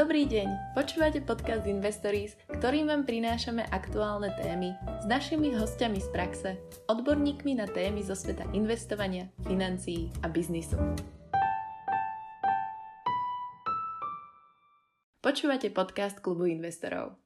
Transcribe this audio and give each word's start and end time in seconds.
Dobrý 0.00 0.24
deň, 0.24 0.72
počúvate 0.72 1.20
podcast 1.20 1.68
Investories, 1.68 2.32
ktorým 2.48 2.88
vám 2.88 3.04
prinášame 3.04 3.68
aktuálne 3.68 4.32
témy 4.32 4.72
s 4.96 5.04
našimi 5.04 5.52
hostiami 5.52 6.00
z 6.00 6.08
praxe, 6.08 6.50
odborníkmi 6.88 7.60
na 7.60 7.68
témy 7.68 8.00
zo 8.00 8.16
sveta 8.16 8.48
investovania, 8.56 9.28
financií 9.44 10.08
a 10.24 10.32
biznisu. 10.32 10.80
Počúvate 15.20 15.68
podcast 15.68 16.16
Klubu 16.24 16.48
investorov. 16.48 17.20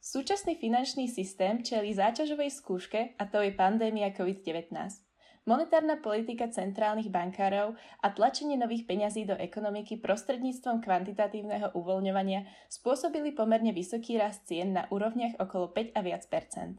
Súčasný 0.00 0.56
finančný 0.56 1.04
systém 1.12 1.60
čelí 1.60 1.92
záťažovej 1.92 2.48
skúške 2.48 3.20
a 3.20 3.28
to 3.28 3.44
je 3.44 3.52
pandémia 3.52 4.08
COVID-19. 4.16 5.11
Monetárna 5.42 5.98
politika 5.98 6.46
centrálnych 6.46 7.10
bankárov 7.10 7.74
a 7.98 8.14
tlačenie 8.14 8.54
nových 8.54 8.86
peňazí 8.86 9.26
do 9.26 9.34
ekonomiky 9.34 9.98
prostredníctvom 9.98 10.78
kvantitatívneho 10.78 11.74
uvoľňovania 11.74 12.46
spôsobili 12.70 13.34
pomerne 13.34 13.74
vysoký 13.74 14.22
rast 14.22 14.46
cien 14.46 14.70
na 14.70 14.86
úrovniach 14.86 15.42
okolo 15.42 15.74
5 15.74 15.98
a 15.98 16.00
viac 16.06 16.30
percent. 16.30 16.78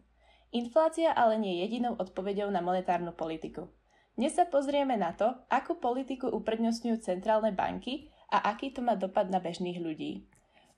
Inflácia 0.56 1.12
ale 1.12 1.44
nie 1.44 1.60
je 1.60 1.68
jedinou 1.68 2.00
odpoveďou 2.00 2.48
na 2.56 2.64
monetárnu 2.64 3.12
politiku. 3.12 3.68
Dnes 4.16 4.32
sa 4.32 4.48
pozrieme 4.48 4.96
na 4.96 5.12
to, 5.12 5.28
akú 5.52 5.76
politiku 5.76 6.32
uprednostňujú 6.32 7.04
centrálne 7.04 7.52
banky 7.52 8.08
a 8.32 8.48
aký 8.48 8.72
to 8.72 8.80
má 8.80 8.96
dopad 8.96 9.28
na 9.28 9.44
bežných 9.44 9.84
ľudí. 9.84 10.24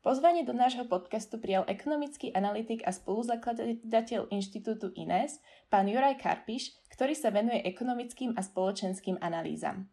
Pozvanie 0.06 0.46
do 0.46 0.54
nášho 0.54 0.86
podcastu 0.86 1.42
prijal 1.42 1.66
ekonomický 1.66 2.30
analytik 2.38 2.86
a 2.86 2.94
spoluzakladateľ 2.94 4.30
inštitútu 4.30 4.94
INES, 4.94 5.42
pán 5.74 5.90
Juraj 5.90 6.22
Karpiš, 6.22 6.78
ktorý 6.94 7.18
sa 7.18 7.34
venuje 7.34 7.66
ekonomickým 7.66 8.38
a 8.38 8.46
spoločenským 8.46 9.18
analýzam. 9.18 9.90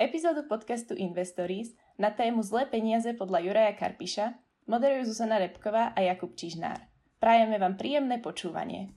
Epizódu 0.00 0.48
podcastu 0.48 0.96
Investories 0.96 1.76
na 2.00 2.08
tému 2.08 2.40
Zlé 2.40 2.72
peniaze 2.72 3.12
podľa 3.12 3.44
Juraja 3.44 3.76
Karpiša 3.76 4.32
moderujú 4.64 5.12
Zuzana 5.12 5.36
Repková 5.36 5.92
a 5.92 6.00
Jakub 6.08 6.32
Čižnár. 6.32 6.80
Prajeme 7.20 7.60
vám 7.60 7.76
príjemné 7.76 8.16
počúvanie. 8.16 8.96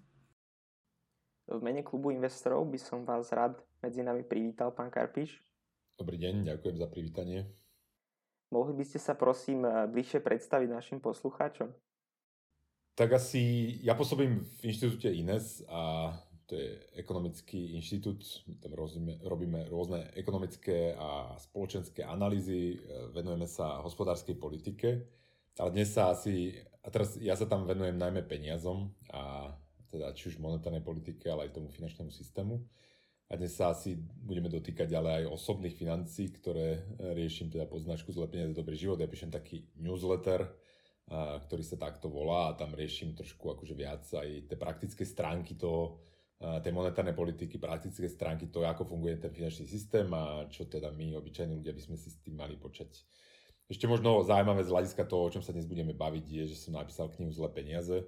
V 1.43 1.59
mene 1.59 1.83
klubu 1.83 2.16
investorov 2.16 2.71
by 2.71 2.79
som 2.79 3.03
vás 3.03 3.35
rád 3.35 3.59
medzi 3.83 3.99
nami 3.99 4.23
privítal, 4.23 4.71
pán 4.71 4.88
Karpiš. 4.88 5.43
Dobrý 5.99 6.16
deň, 6.23 6.55
ďakujem 6.55 6.77
za 6.79 6.88
privítanie. 6.88 7.62
Mohli 8.53 8.73
by 8.77 8.85
ste 8.85 9.01
sa 9.01 9.17
prosím 9.17 9.65
eh, 9.65 9.89
bližšie 9.89 10.21
predstaviť 10.21 10.69
našim 10.69 10.99
poslucháčom? 11.01 11.73
Tak 12.93 13.09
asi 13.17 13.73
ja 13.81 13.97
pôsobím 13.97 14.45
v 14.61 14.69
inštitúte 14.69 15.09
INES 15.09 15.65
a 15.65 16.13
to 16.45 16.53
je 16.53 16.77
ekonomický 17.01 17.73
inštitút, 17.73 18.21
tam 18.61 18.77
robíme, 18.77 19.17
robíme 19.25 19.59
rôzne 19.73 20.05
ekonomické 20.13 20.93
a 20.93 21.33
spoločenské 21.41 22.05
analýzy, 22.05 22.77
eh, 22.77 23.09
venujeme 23.09 23.49
sa 23.49 23.81
hospodárskej 23.81 24.37
politike, 24.37 25.01
ale 25.57 25.69
dnes 25.73 25.89
sa 25.89 26.13
asi, 26.13 26.53
a 26.85 26.93
teraz 26.93 27.17
ja 27.17 27.33
sa 27.33 27.49
tam 27.49 27.65
venujem 27.65 27.97
najmä 27.97 28.21
peniazom 28.29 28.93
a 29.09 29.49
teda 29.89 30.13
či 30.13 30.29
už 30.29 30.41
monetárnej 30.41 30.85
politike, 30.85 31.25
ale 31.29 31.49
aj 31.49 31.57
tomu 31.57 31.73
finančnému 31.73 32.09
systému. 32.09 32.61
A 33.31 33.39
dnes 33.39 33.55
sa 33.55 33.71
asi 33.71 33.95
budeme 33.99 34.52
dotýkať 34.52 34.89
ale 34.93 35.23
aj 35.23 35.31
osobných 35.31 35.73
financí, 35.73 36.29
ktoré 36.35 36.81
e, 36.99 37.16
riešim 37.16 37.49
teda 37.49 37.66
značku 37.71 38.11
Zle 38.11 38.27
peniaze, 38.27 38.53
dobrý 38.53 38.75
život. 38.75 38.99
Ja 38.99 39.09
píšem 39.09 39.31
taký 39.31 39.69
newsletter, 39.79 40.49
ktorý 41.13 41.63
sa 41.67 41.75
takto 41.75 42.07
volá 42.07 42.51
a 42.51 42.57
tam 42.57 42.71
riešim 42.71 43.11
trošku 43.11 43.51
akože 43.51 43.75
viac 43.75 44.07
aj 44.07 44.47
tie 44.47 44.57
praktické 44.57 45.03
stránky 45.03 45.59
toho, 45.59 45.99
tej 46.39 46.75
monetárnej 46.75 47.16
politiky, 47.16 47.55
praktické 47.55 48.07
stránky 48.11 48.51
toho, 48.51 48.67
ako 48.67 48.83
funguje 48.83 49.16
ten 49.16 49.31
finančný 49.31 49.63
systém 49.63 50.07
a 50.11 50.44
čo 50.51 50.67
teda 50.67 50.91
my, 50.91 51.16
obyčajní 51.16 51.55
ľudia, 51.55 51.71
by 51.71 51.83
sme 51.83 51.95
si 51.95 52.11
s 52.11 52.19
tým 52.19 52.35
mali 52.35 52.59
počať. 52.59 52.91
Ešte 53.71 53.88
možno 53.88 54.28
zaujímavé 54.28 54.67
z 54.67 54.73
hľadiska 54.75 55.07
toho, 55.07 55.31
o 55.31 55.31
čom 55.31 55.40
sa 55.40 55.55
dnes 55.55 55.63
budeme 55.63 55.95
baviť, 55.95 56.25
je, 56.28 56.44
že 56.51 56.57
som 56.59 56.75
napísal 56.75 57.07
knihu 57.16 57.31
Zle 57.31 57.47
peniaze. 57.47 58.03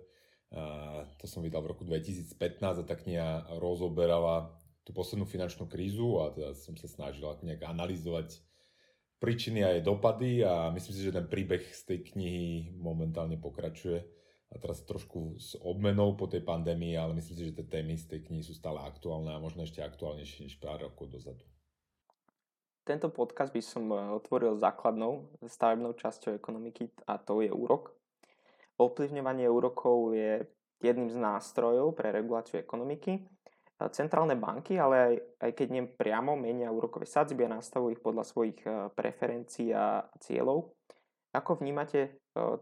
To 1.19 1.25
som 1.25 1.39
vydal 1.47 1.63
v 1.63 1.71
roku 1.71 1.87
2015 1.87 2.35
a 2.59 2.83
tá 2.83 2.95
kniha 2.99 3.55
rozoberala 3.55 4.51
tú 4.85 4.93
poslednú 4.93 5.25
finančnú 5.25 5.65
krízu 5.65 6.21
a 6.21 6.29
teda 6.29 6.53
som 6.53 6.77
sa 6.77 6.85
snažil 6.85 7.25
nejak 7.25 7.65
analyzovať 7.65 8.37
príčiny 9.17 9.65
a 9.65 9.73
jej 9.73 9.81
dopady 9.81 10.45
a 10.45 10.69
myslím 10.69 10.93
si, 10.93 11.01
že 11.01 11.17
ten 11.17 11.25
príbeh 11.25 11.65
z 11.65 11.81
tej 11.89 11.99
knihy 12.13 12.77
momentálne 12.77 13.41
pokračuje 13.41 14.05
a 14.53 14.55
teraz 14.61 14.85
trošku 14.85 15.41
s 15.41 15.57
obmenou 15.57 16.13
po 16.13 16.29
tej 16.29 16.45
pandémii, 16.45 16.93
ale 16.93 17.17
myslím 17.17 17.35
si, 17.35 17.43
že 17.49 17.57
tie 17.57 17.81
témy 17.81 17.97
z 17.97 18.05
tej 18.13 18.29
knihy 18.29 18.45
sú 18.45 18.53
stále 18.53 18.77
aktuálne 18.85 19.33
a 19.33 19.41
možno 19.41 19.65
ešte 19.65 19.81
aktuálnejšie 19.81 20.45
než 20.45 20.61
pár 20.61 20.85
rokov 20.85 21.09
dozadu. 21.09 21.41
Tento 22.85 23.09
podcast 23.09 23.49
by 23.49 23.61
som 23.65 23.89
e, 23.89 23.97
otvoril 24.13 24.61
základnou 24.61 25.33
stavebnou 25.41 25.97
časťou 25.97 26.37
ekonomiky 26.37 26.93
a 27.09 27.17
to 27.17 27.41
je 27.41 27.49
úrok. 27.49 27.97
Ovplyvňovanie 28.77 29.49
úrokov 29.49 30.13
je 30.13 30.45
jedným 30.85 31.09
z 31.09 31.17
nástrojov 31.17 31.97
pre 31.97 32.13
reguláciu 32.13 32.61
ekonomiky 32.61 33.25
centrálne 33.91 34.39
banky, 34.39 34.79
ale 34.79 34.95
aj, 34.95 35.15
aj 35.43 35.51
keď 35.51 35.67
nem 35.67 35.87
priamo 35.91 36.39
menia 36.39 36.71
úrokové 36.71 37.03
sadzby 37.03 37.43
a 37.43 37.59
nastavujú 37.59 37.99
ich 37.99 38.03
podľa 38.03 38.23
svojich 38.23 38.59
e, 38.63 38.87
preferencií 38.95 39.75
a 39.75 40.07
cieľov. 40.23 40.71
Ako 41.35 41.59
vnímate 41.59 41.99
e, 42.07 42.09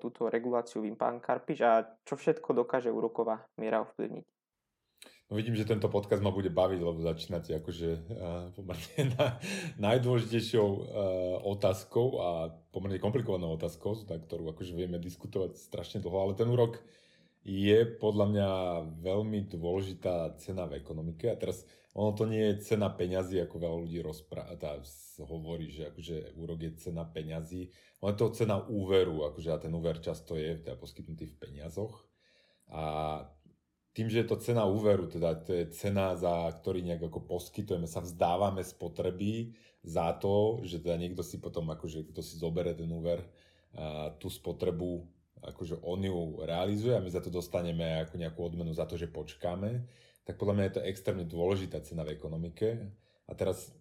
túto 0.01 0.25
reguláciu 0.25 0.81
vy, 0.81 0.97
pán 0.97 1.21
Karpiš, 1.21 1.59
a 1.61 1.85
čo 2.01 2.17
všetko 2.17 2.65
dokáže 2.65 2.89
úroková 2.89 3.45
miera 3.61 3.85
ovplyvniť? 3.85 4.25
No 5.29 5.37
vidím, 5.37 5.53
že 5.53 5.69
tento 5.69 5.85
podcast 5.89 6.21
ma 6.21 6.33
bude 6.33 6.49
baviť, 6.49 6.79
lebo 6.81 6.99
začínate 6.99 7.57
akože 7.61 7.89
pomerne 8.57 9.01
na, 9.17 9.25
najdôležitejšou 9.81 10.69
otázkou 11.45 12.07
a 12.21 12.29
pomerne 12.73 12.97
komplikovanou 13.01 13.53
otázkou, 13.57 13.97
na 14.09 14.17
ktorú 14.17 14.49
akože 14.53 14.73
vieme 14.73 14.97
diskutovať 14.97 15.57
strašne 15.57 16.01
dlho, 16.01 16.17
ale 16.29 16.33
ten 16.37 16.49
úrok 16.49 16.81
je 17.43 17.83
podľa 17.99 18.25
mňa 18.31 18.49
veľmi 19.03 19.51
dôležitá 19.51 20.39
cena 20.39 20.63
v 20.63 20.79
ekonomike. 20.79 21.27
A 21.27 21.35
teraz 21.35 21.67
ono 21.93 22.15
to 22.15 22.25
nie 22.25 22.41
je 22.41 22.63
cena 22.73 22.89
peňazí, 22.89 23.37
ako 23.43 23.55
veľa 23.59 23.77
ľudí 23.85 23.99
rozpráva, 24.01 24.81
hovorí, 25.27 25.69
že 25.69 25.93
akože 25.93 26.39
úrok 26.39 26.59
je 26.65 26.71
cena 26.79 27.03
peňazí. 27.05 27.69
Je 28.03 28.15
to 28.17 28.33
cena 28.33 28.59
úveru, 28.65 29.27
akože 29.29 29.49
a 29.53 29.61
ten 29.61 29.71
úver 29.71 29.99
často 29.99 30.35
je 30.39 30.59
teda 30.59 30.75
poskytnutý 30.79 31.29
v 31.29 31.39
peniazoch. 31.39 32.03
A 32.71 32.83
tým, 33.93 34.09
že 34.09 34.25
je 34.25 34.27
to 34.27 34.41
cena 34.41 34.65
úveru, 34.65 35.05
teda 35.05 35.37
to 35.37 35.53
je 35.53 35.69
cena, 35.69 36.17
za 36.17 36.49
ktorý 36.49 36.81
nejak 36.81 37.13
ako 37.13 37.29
poskytujeme, 37.29 37.85
sa 37.85 38.01
vzdávame 38.01 38.65
spotreby 38.65 39.53
za 39.85 40.17
to, 40.17 40.65
že 40.65 40.81
teda 40.81 40.97
niekto 40.97 41.21
si 41.21 41.37
potom, 41.37 41.69
akože 41.69 42.09
kto 42.09 42.25
si 42.25 42.41
zobere 42.41 42.73
ten 42.73 42.89
úver, 42.89 43.21
tú 44.17 44.33
spotrebu 44.33 45.05
akože 45.43 45.83
on 45.83 45.99
ju 46.03 46.43
realizuje 46.47 46.95
a 46.95 47.03
my 47.03 47.09
za 47.11 47.19
to 47.19 47.27
dostaneme 47.27 48.03
ako 48.03 48.15
nejakú 48.15 48.39
odmenu 48.39 48.71
za 48.71 48.87
to, 48.87 48.95
že 48.95 49.11
počkáme, 49.11 49.83
tak 50.23 50.39
podľa 50.39 50.55
mňa 50.55 50.65
je 50.65 50.75
to 50.79 50.85
extrémne 50.87 51.25
dôležitá 51.27 51.83
cena 51.83 52.07
v 52.07 52.15
ekonomike. 52.15 52.79
A 53.27 53.31
teraz 53.35 53.75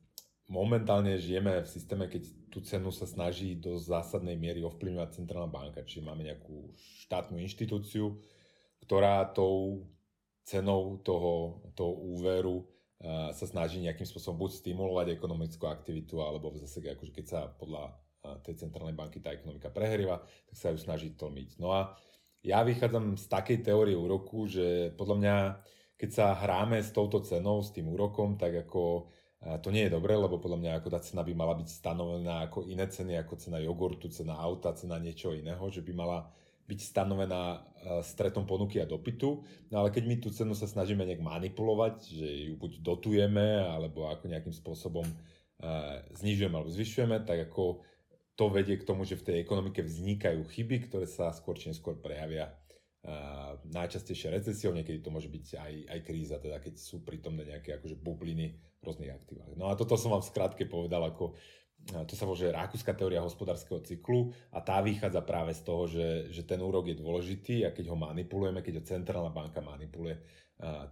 momentálne 0.51 1.15
žijeme 1.23 1.63
v 1.63 1.71
systéme, 1.71 2.11
keď 2.11 2.23
tú 2.51 2.59
cenu 2.67 2.91
sa 2.91 3.07
snaží 3.07 3.55
do 3.55 3.79
zásadnej 3.79 4.35
miery 4.35 4.61
ovplyvňovať 4.67 5.23
centrálna 5.23 5.49
banka, 5.49 5.87
čiže 5.87 6.03
máme 6.03 6.27
nejakú 6.27 6.75
štátnu 7.07 7.39
inštitúciu, 7.39 8.19
ktorá 8.83 9.23
tou 9.31 9.87
cenou 10.43 10.99
toho, 11.07 11.63
toho 11.79 11.95
úveru 11.95 12.67
sa 13.35 13.47
snaží 13.47 13.79
nejakým 13.83 14.07
spôsobom 14.07 14.47
buď 14.47 14.63
stimulovať 14.63 15.15
ekonomickú 15.15 15.67
aktivitu, 15.67 16.23
alebo 16.23 16.55
zase 16.59 16.83
akože 16.83 17.15
keď 17.15 17.27
sa 17.27 17.41
podľa 17.55 17.95
tej 18.43 18.55
centrálnej 18.67 18.95
banky 18.95 19.19
tá 19.19 19.35
ekonomika 19.35 19.69
prehrieva, 19.69 20.23
tak 20.23 20.57
sa 20.57 20.71
ju 20.71 20.79
snaží 20.79 21.15
tlmiť. 21.19 21.59
No 21.59 21.75
a 21.75 21.99
ja 22.43 22.63
vychádzam 22.63 23.19
z 23.19 23.27
takej 23.27 23.63
teórie 23.67 23.95
úroku, 23.95 24.47
že 24.51 24.91
podľa 24.99 25.17
mňa, 25.19 25.37
keď 25.99 26.11
sa 26.11 26.27
hráme 26.35 26.83
s 26.83 26.91
touto 26.91 27.23
cenou, 27.23 27.63
s 27.63 27.71
tým 27.71 27.91
úrokom, 27.91 28.35
tak 28.39 28.67
ako 28.67 29.11
to 29.63 29.75
nie 29.75 29.91
je 29.91 29.95
dobré, 29.95 30.15
lebo 30.15 30.39
podľa 30.39 30.59
mňa 30.63 30.73
ako 30.79 30.89
tá 30.91 31.03
cena 31.03 31.27
by 31.27 31.35
mala 31.35 31.59
byť 31.59 31.67
stanovená 31.67 32.47
ako 32.47 32.63
iné 32.71 32.87
ceny, 32.87 33.19
ako 33.19 33.35
cena 33.43 33.59
jogurtu, 33.59 34.07
cena 34.07 34.39
auta, 34.39 34.71
cena 34.71 35.03
niečo 35.03 35.35
iného, 35.35 35.67
že 35.67 35.83
by 35.83 35.91
mala 35.91 36.31
byť 36.71 36.79
stanovená 36.79 37.59
stretom 38.07 38.47
ponuky 38.47 38.79
a 38.79 38.87
dopytu. 38.87 39.43
No 39.75 39.83
ale 39.83 39.91
keď 39.91 40.05
my 40.07 40.17
tú 40.23 40.31
cenu 40.31 40.55
sa 40.55 40.71
snažíme 40.71 41.03
nejak 41.03 41.27
manipulovať, 41.27 42.07
že 42.07 42.29
ju 42.51 42.55
buď 42.55 42.87
dotujeme, 42.87 43.67
alebo 43.67 44.07
ako 44.07 44.31
nejakým 44.31 44.55
spôsobom 44.55 45.03
znižujeme 46.15 46.55
alebo 46.55 46.71
zvyšujeme, 46.71 47.27
tak 47.27 47.51
ako 47.51 47.83
to 48.37 48.49
vedie 48.49 48.81
k 48.81 48.87
tomu, 48.89 49.05
že 49.05 49.21
v 49.21 49.27
tej 49.29 49.37
ekonomike 49.45 49.85
vznikajú 49.85 50.43
chyby, 50.49 50.89
ktoré 50.89 51.05
sa 51.05 51.31
skôr 51.37 51.59
či 51.61 51.69
neskôr 51.69 52.01
prejavia 52.01 52.49
uh, 52.49 53.61
najčastejšie 53.69 54.33
recesiou, 54.33 54.73
niekedy 54.73 55.05
to 55.05 55.13
môže 55.13 55.29
byť 55.29 55.47
aj, 55.61 55.73
aj 55.93 56.01
kríza, 56.01 56.37
teda 56.41 56.57
keď 56.59 56.81
sú 56.81 57.05
prítomné 57.05 57.45
nejaké 57.45 57.77
akože 57.77 58.01
bubliny 58.01 58.57
v 58.57 58.83
rôznych 58.83 59.13
aktívach. 59.13 59.53
No 59.55 59.69
a 59.69 59.77
toto 59.77 60.01
som 60.01 60.17
vám 60.17 60.25
v 60.25 60.31
skratke 60.33 60.65
povedal 60.65 61.05
ako 61.05 61.37
to 61.83 62.15
sa 62.15 62.25
volá 62.25 62.63
rakúska 62.63 62.95
teória 62.95 63.19
hospodárskeho 63.19 63.83
cyklu 63.83 64.31
a 64.55 64.63
tá 64.63 64.79
vychádza 64.79 65.19
práve 65.27 65.51
z 65.51 65.63
toho, 65.67 65.91
že, 65.91 66.31
že 66.31 66.47
ten 66.47 66.63
úrok 66.63 66.87
je 66.87 66.97
dôležitý 66.97 67.67
a 67.67 67.75
keď 67.75 67.91
ho 67.91 67.99
manipulujeme, 67.99 68.63
keď 68.63 68.75
ho 68.79 68.85
centrálna 68.87 69.35
banka 69.35 69.59
manipuluje, 69.59 70.23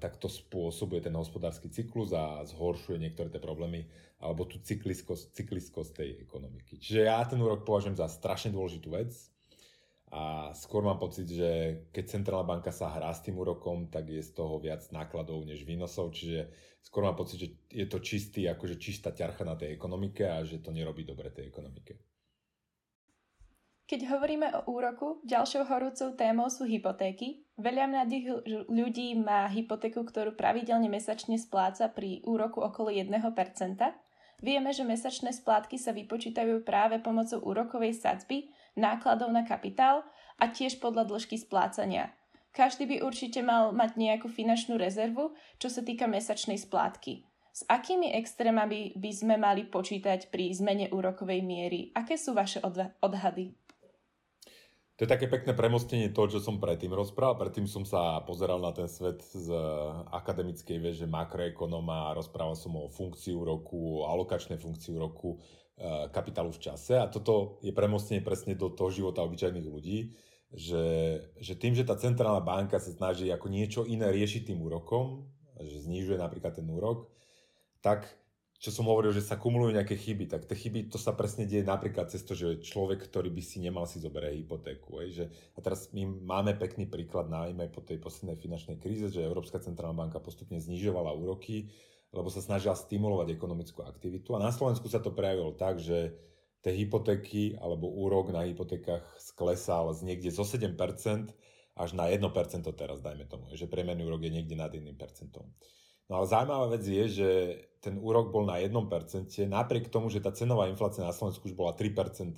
tak 0.02 0.18
to 0.18 0.26
spôsobuje 0.26 1.06
ten 1.06 1.14
hospodársky 1.14 1.70
cyklus 1.70 2.10
a 2.10 2.42
zhoršuje 2.42 2.98
niektoré 2.98 3.30
tie 3.30 3.38
problémy 3.38 3.86
alebo 4.18 4.42
tú 4.42 4.58
cykliskosť, 4.58 5.32
cykliskosť 5.32 5.90
tej 5.94 6.10
ekonomiky. 6.26 6.76
Čiže 6.76 7.06
ja 7.06 7.22
ten 7.22 7.38
úrok 7.38 7.62
považujem 7.62 7.94
za 7.94 8.10
strašne 8.10 8.50
dôležitú 8.50 8.90
vec 8.90 9.14
a 10.10 10.50
skôr 10.58 10.82
mám 10.82 10.98
pocit, 10.98 11.30
že 11.30 11.50
keď 11.94 12.04
centrálna 12.18 12.42
banka 12.42 12.74
sa 12.74 12.90
hrá 12.90 13.14
s 13.14 13.22
tým 13.22 13.38
úrokom, 13.38 13.86
tak 13.86 14.10
je 14.10 14.18
z 14.26 14.34
toho 14.34 14.58
viac 14.58 14.82
nákladov 14.90 15.46
než 15.46 15.62
výnosov, 15.62 16.10
čiže 16.18 16.50
skôr 16.82 17.06
mám 17.06 17.14
pocit, 17.14 17.38
že 17.38 17.48
je 17.70 17.86
to 17.86 18.02
čistý, 18.02 18.50
akože 18.50 18.74
čistá 18.74 19.14
ťarcha 19.14 19.46
na 19.46 19.54
tej 19.54 19.70
ekonomike 19.78 20.26
a 20.26 20.42
že 20.42 20.58
to 20.58 20.74
nerobí 20.74 21.06
dobre 21.06 21.30
tej 21.30 21.46
ekonomike. 21.46 22.09
Keď 23.90 24.06
hovoríme 24.06 24.54
o 24.54 24.70
úroku, 24.70 25.18
ďalšou 25.26 25.66
horúcou 25.66 26.14
témou 26.14 26.46
sú 26.46 26.62
hypotéky. 26.62 27.42
Veľa 27.58 27.90
mladých 27.90 28.46
ľudí 28.70 29.18
má 29.18 29.50
hypotéku, 29.50 30.06
ktorú 30.06 30.38
pravidelne 30.38 30.86
mesačne 30.86 31.34
spláca 31.34 31.90
pri 31.90 32.22
úroku 32.22 32.62
okolo 32.62 32.94
1%. 32.94 33.10
Vieme, 34.46 34.70
že 34.70 34.86
mesačné 34.86 35.34
splátky 35.34 35.74
sa 35.74 35.90
vypočítajú 35.90 36.62
práve 36.62 37.02
pomocou 37.02 37.42
úrokovej 37.42 37.98
sadzby, 37.98 38.54
nákladov 38.78 39.34
na 39.34 39.42
kapitál 39.42 40.06
a 40.38 40.46
tiež 40.46 40.78
podľa 40.78 41.10
dĺžky 41.10 41.34
splácania. 41.42 42.14
Každý 42.54 42.86
by 42.86 42.96
určite 43.02 43.42
mal 43.42 43.74
mať 43.74 43.98
nejakú 43.98 44.30
finančnú 44.30 44.78
rezervu, 44.78 45.34
čo 45.58 45.66
sa 45.66 45.82
týka 45.82 46.06
mesačnej 46.06 46.62
splátky. 46.62 47.26
S 47.50 47.66
akými 47.66 48.14
extrémami 48.14 48.94
by 48.94 49.10
sme 49.10 49.34
mali 49.34 49.66
počítať 49.66 50.30
pri 50.30 50.54
zmene 50.54 50.94
úrokovej 50.94 51.42
miery? 51.42 51.90
Aké 51.98 52.14
sú 52.14 52.38
vaše 52.38 52.62
odhady? 53.02 53.58
To 55.00 55.08
je 55.08 55.16
také 55.16 55.32
pekné 55.32 55.56
premostenie 55.56 56.12
toho, 56.12 56.28
čo 56.28 56.44
som 56.44 56.60
predtým 56.60 56.92
rozprával. 56.92 57.40
Predtým 57.40 57.64
som 57.64 57.88
sa 57.88 58.20
pozeral 58.20 58.60
na 58.60 58.68
ten 58.68 58.84
svet 58.84 59.24
z 59.32 59.48
akademickej 60.12 60.76
veže 60.76 61.08
makroekonoma, 61.08 62.12
rozprával 62.12 62.52
som 62.52 62.76
o 62.76 62.92
funkciu 62.92 63.40
roku, 63.40 64.04
alokačnej 64.04 64.60
funkciu 64.60 65.00
roku, 65.00 65.40
e, 65.80 66.04
kapitálu 66.12 66.52
v 66.52 66.60
čase. 66.68 67.00
A 67.00 67.08
toto 67.08 67.56
je 67.64 67.72
premostenie 67.72 68.20
presne 68.20 68.52
do 68.52 68.68
toho 68.76 68.92
života 68.92 69.24
obyčajných 69.24 69.72
ľudí, 69.72 70.12
že, 70.52 70.84
že 71.40 71.56
tým, 71.56 71.72
že 71.72 71.88
tá 71.88 71.96
centrálna 71.96 72.44
banka 72.44 72.76
sa 72.76 72.92
snaží 72.92 73.32
ako 73.32 73.48
niečo 73.48 73.88
iné 73.88 74.12
riešiť 74.12 74.52
tým 74.52 74.60
úrokom, 74.60 75.24
že 75.64 75.80
znižuje 75.80 76.20
napríklad 76.20 76.60
ten 76.60 76.68
úrok, 76.68 77.08
tak 77.80 78.04
čo 78.60 78.68
som 78.68 78.84
hovoril, 78.92 79.16
že 79.16 79.24
sa 79.24 79.40
kumulujú 79.40 79.72
nejaké 79.72 79.96
chyby, 79.96 80.28
tak 80.28 80.44
tie 80.44 80.52
chyby, 80.52 80.92
to 80.92 81.00
sa 81.00 81.16
presne 81.16 81.48
deje 81.48 81.64
napríklad 81.64 82.12
cez 82.12 82.20
to, 82.20 82.36
že 82.36 82.60
človek, 82.60 83.08
ktorý 83.08 83.32
by 83.32 83.40
si 83.40 83.56
nemal 83.56 83.88
si 83.88 83.96
zoberie 84.04 84.36
hypotéku. 84.36 85.00
Hej, 85.00 85.10
že, 85.16 85.24
a 85.56 85.64
teraz 85.64 85.88
my 85.96 86.04
máme 86.04 86.52
pekný 86.60 86.84
príklad 86.84 87.32
najmä 87.32 87.72
po 87.72 87.80
tej 87.80 87.96
poslednej 87.96 88.36
finančnej 88.36 88.76
kríze, 88.76 89.08
že 89.08 89.24
Európska 89.24 89.64
centrálna 89.64 89.96
banka 89.96 90.20
postupne 90.20 90.60
znižovala 90.60 91.08
úroky, 91.16 91.72
lebo 92.12 92.28
sa 92.28 92.44
snažila 92.44 92.76
stimulovať 92.76 93.32
ekonomickú 93.32 93.80
aktivitu. 93.80 94.36
A 94.36 94.44
na 94.44 94.52
Slovensku 94.52 94.92
sa 94.92 95.00
to 95.00 95.16
prejavilo 95.16 95.56
tak, 95.56 95.80
že 95.80 96.12
tie 96.60 96.76
hypotéky 96.76 97.56
alebo 97.56 97.88
úrok 97.88 98.28
na 98.28 98.44
hypotékach 98.44 99.08
sklesal 99.16 99.88
z 99.96 100.04
niekde 100.04 100.28
zo 100.28 100.44
7% 100.44 100.76
až 101.80 101.90
na 101.96 102.12
1% 102.12 102.20
teraz, 102.76 103.00
dajme 103.00 103.24
tomu, 103.24 103.48
že 103.56 103.64
priemerný 103.64 104.04
úrok 104.04 104.20
je 104.20 104.36
niekde 104.36 104.52
nad 104.52 104.68
1%. 104.68 104.84
No 106.10 106.18
ale 106.18 106.26
zaujímavá 106.26 106.66
vec 106.74 106.82
je, 106.82 107.04
že 107.06 107.30
ten 107.78 107.94
úrok 108.02 108.34
bol 108.34 108.42
na 108.42 108.58
1%, 108.58 108.74
napriek 109.46 109.88
tomu, 109.94 110.10
že 110.10 110.18
tá 110.18 110.34
cenová 110.34 110.66
inflácia 110.66 111.06
na 111.06 111.14
Slovensku 111.14 111.46
už 111.46 111.54
bola 111.54 111.72
3%. 111.72 112.34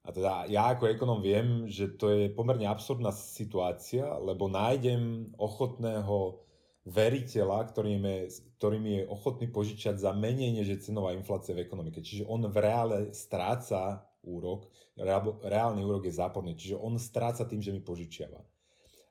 A 0.00 0.08
teda 0.08 0.48
ja 0.48 0.72
ako 0.72 0.88
ekonom 0.88 1.20
viem, 1.20 1.68
že 1.68 1.92
to 1.92 2.08
je 2.08 2.32
pomerne 2.32 2.64
absurdná 2.64 3.12
situácia, 3.12 4.08
lebo 4.16 4.48
nájdem 4.48 5.28
ochotného 5.36 6.40
veriteľa, 6.88 7.68
ktorým 7.68 8.02
je, 8.02 8.20
ktorým 8.56 8.84
je 8.88 9.02
ochotný 9.12 9.52
požičať 9.52 10.00
za 10.00 10.16
menej 10.16 10.56
než 10.56 10.66
je 10.72 10.82
cenová 10.88 11.12
inflácia 11.12 11.52
v 11.52 11.68
ekonomike. 11.68 12.00
Čiže 12.00 12.24
on 12.24 12.48
v 12.48 12.56
reále 12.56 12.98
stráca 13.12 14.08
úrok, 14.24 14.72
reálny 15.44 15.84
úrok 15.84 16.08
je 16.08 16.16
záporný, 16.16 16.56
čiže 16.56 16.80
on 16.80 16.96
stráca 16.96 17.44
tým, 17.44 17.60
že 17.60 17.70
mi 17.70 17.84
požičiava. 17.84 18.40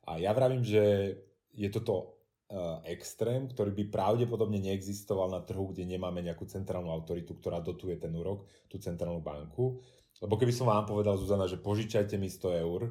A 0.09 0.17
ja 0.17 0.33
vravím, 0.33 0.65
že 0.65 1.15
je 1.53 1.69
toto 1.69 2.18
extrém, 2.89 3.45
ktorý 3.45 3.69
by 3.77 3.83
pravdepodobne 3.93 4.57
neexistoval 4.57 5.29
na 5.29 5.41
trhu, 5.45 5.69
kde 5.69 5.85
nemáme 5.85 6.25
nejakú 6.25 6.49
centrálnu 6.49 6.89
autoritu, 6.89 7.37
ktorá 7.37 7.61
dotuje 7.61 7.93
ten 8.01 8.09
úrok, 8.17 8.49
tú 8.65 8.81
centrálnu 8.81 9.21
banku. 9.21 9.77
Lebo 10.19 10.33
keby 10.35 10.49
som 10.49 10.67
vám 10.67 10.89
povedal, 10.89 11.15
Zuzana, 11.15 11.45
že 11.45 11.61
požičajte 11.61 12.17
mi 12.17 12.27
100 12.27 12.65
eur, 12.65 12.81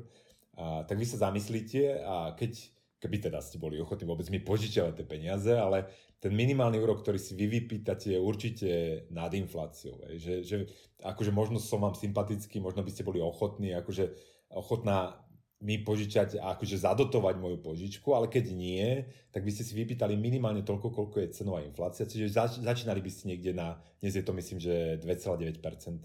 a, 0.54 0.86
tak 0.86 0.96
vy 0.96 1.06
sa 1.06 1.28
zamyslíte 1.28 2.06
a 2.06 2.38
keď, 2.38 2.54
keby 3.02 3.16
teda 3.18 3.42
ste 3.42 3.58
boli 3.58 3.82
ochotní 3.82 4.06
vôbec 4.06 4.30
mi 4.30 4.38
požičiavať 4.38 4.94
tie 4.94 5.06
peniaze, 5.06 5.50
ale 5.50 5.90
ten 6.22 6.34
minimálny 6.34 6.78
úrok, 6.78 7.02
ktorý 7.02 7.18
si 7.18 7.34
vy 7.34 7.46
vypýtate, 7.46 8.14
je 8.14 8.18
určite 8.18 8.70
nad 9.10 9.30
infláciou. 9.34 10.02
Že, 10.18 10.34
že, 10.42 10.56
akože 11.02 11.30
možno 11.34 11.62
som 11.62 11.82
vám 11.82 11.98
sympatický, 11.98 12.62
možno 12.62 12.82
by 12.82 12.90
ste 12.90 13.06
boli 13.06 13.22
ochotní, 13.22 13.74
akože 13.74 14.14
ochotná 14.54 15.27
mi 15.58 15.82
požičať 15.82 16.38
akože 16.38 16.78
zadotovať 16.78 17.34
moju 17.34 17.58
požičku, 17.58 18.14
ale 18.14 18.30
keď 18.30 18.54
nie, 18.54 19.02
tak 19.34 19.42
by 19.42 19.50
ste 19.50 19.66
si 19.66 19.74
vypýtali 19.74 20.14
minimálne 20.14 20.62
toľko, 20.62 20.94
koľko 20.94 21.16
je 21.18 21.34
cenová 21.34 21.66
inflácia, 21.66 22.06
čiže 22.06 22.30
zač- 22.30 22.62
začínali 22.62 23.02
by 23.02 23.10
ste 23.10 23.34
niekde 23.34 23.50
na, 23.58 23.74
dnes 23.98 24.14
je 24.14 24.22
to 24.22 24.30
myslím, 24.38 24.62
že 24.62 25.02
2,9%. 25.02 25.58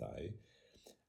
Aj. 0.09 0.25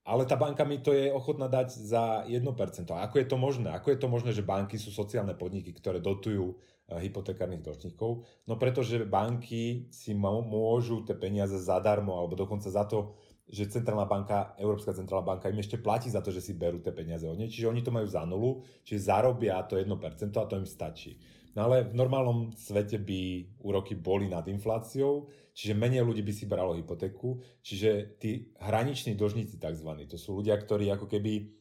Ale 0.04 0.28
tá 0.28 0.36
banka 0.36 0.68
mi 0.68 0.84
to 0.84 0.92
je 0.92 1.08
ochotná 1.08 1.48
dať 1.48 1.72
za 1.72 2.28
1%. 2.28 2.44
A 2.92 3.08
ako 3.08 3.16
je 3.16 3.26
to 3.32 3.36
možné? 3.40 3.72
Ako 3.72 3.88
je 3.88 3.98
to 4.04 4.12
možné, 4.12 4.36
že 4.36 4.44
banky 4.44 4.76
sú 4.76 4.92
sociálne 4.92 5.32
podniky, 5.32 5.72
ktoré 5.72 6.04
dotujú 6.04 6.52
eh, 6.52 7.00
hypotekárnych 7.00 7.64
dlžníkov? 7.64 8.28
No 8.44 8.60
pretože 8.60 9.08
banky 9.08 9.88
si 9.88 10.12
môžu 10.12 11.00
tie 11.08 11.16
peniaze 11.16 11.56
zadarmo 11.56 12.20
alebo 12.20 12.36
dokonca 12.36 12.68
za 12.68 12.84
to, 12.84 13.16
že 13.44 13.68
centrálna 13.68 14.08
banka, 14.08 14.56
Európska 14.56 14.96
centrálna 14.96 15.36
banka 15.36 15.52
im 15.52 15.60
ešte 15.60 15.76
platí 15.76 16.08
za 16.08 16.24
to, 16.24 16.32
že 16.32 16.40
si 16.40 16.56
berú 16.56 16.80
tie 16.80 16.96
peniaze 16.96 17.28
od 17.28 17.36
nej, 17.36 17.52
čiže 17.52 17.68
oni 17.68 17.84
to 17.84 17.92
majú 17.92 18.08
za 18.08 18.24
nulu, 18.24 18.64
čiže 18.82 19.12
zarobia 19.12 19.60
to 19.68 19.76
1% 19.76 19.88
a 20.32 20.48
to 20.48 20.56
im 20.56 20.68
stačí. 20.68 21.20
No 21.54 21.70
ale 21.70 21.86
v 21.86 21.94
normálnom 21.94 22.50
svete 22.50 22.98
by 22.98 23.54
úroky 23.62 23.94
boli 23.94 24.26
nad 24.26 24.42
infláciou, 24.50 25.30
čiže 25.54 25.78
menej 25.78 26.02
ľudí 26.02 26.26
by 26.26 26.32
si 26.34 26.50
bralo 26.50 26.74
hypotéku, 26.74 27.38
čiže 27.62 28.18
tí 28.18 28.50
hraniční 28.58 29.14
dlžníci 29.14 29.62
tzv. 29.62 29.90
To 30.10 30.16
sú 30.18 30.42
ľudia, 30.42 30.58
ktorí 30.58 30.90
ako 30.90 31.06
keby 31.06 31.54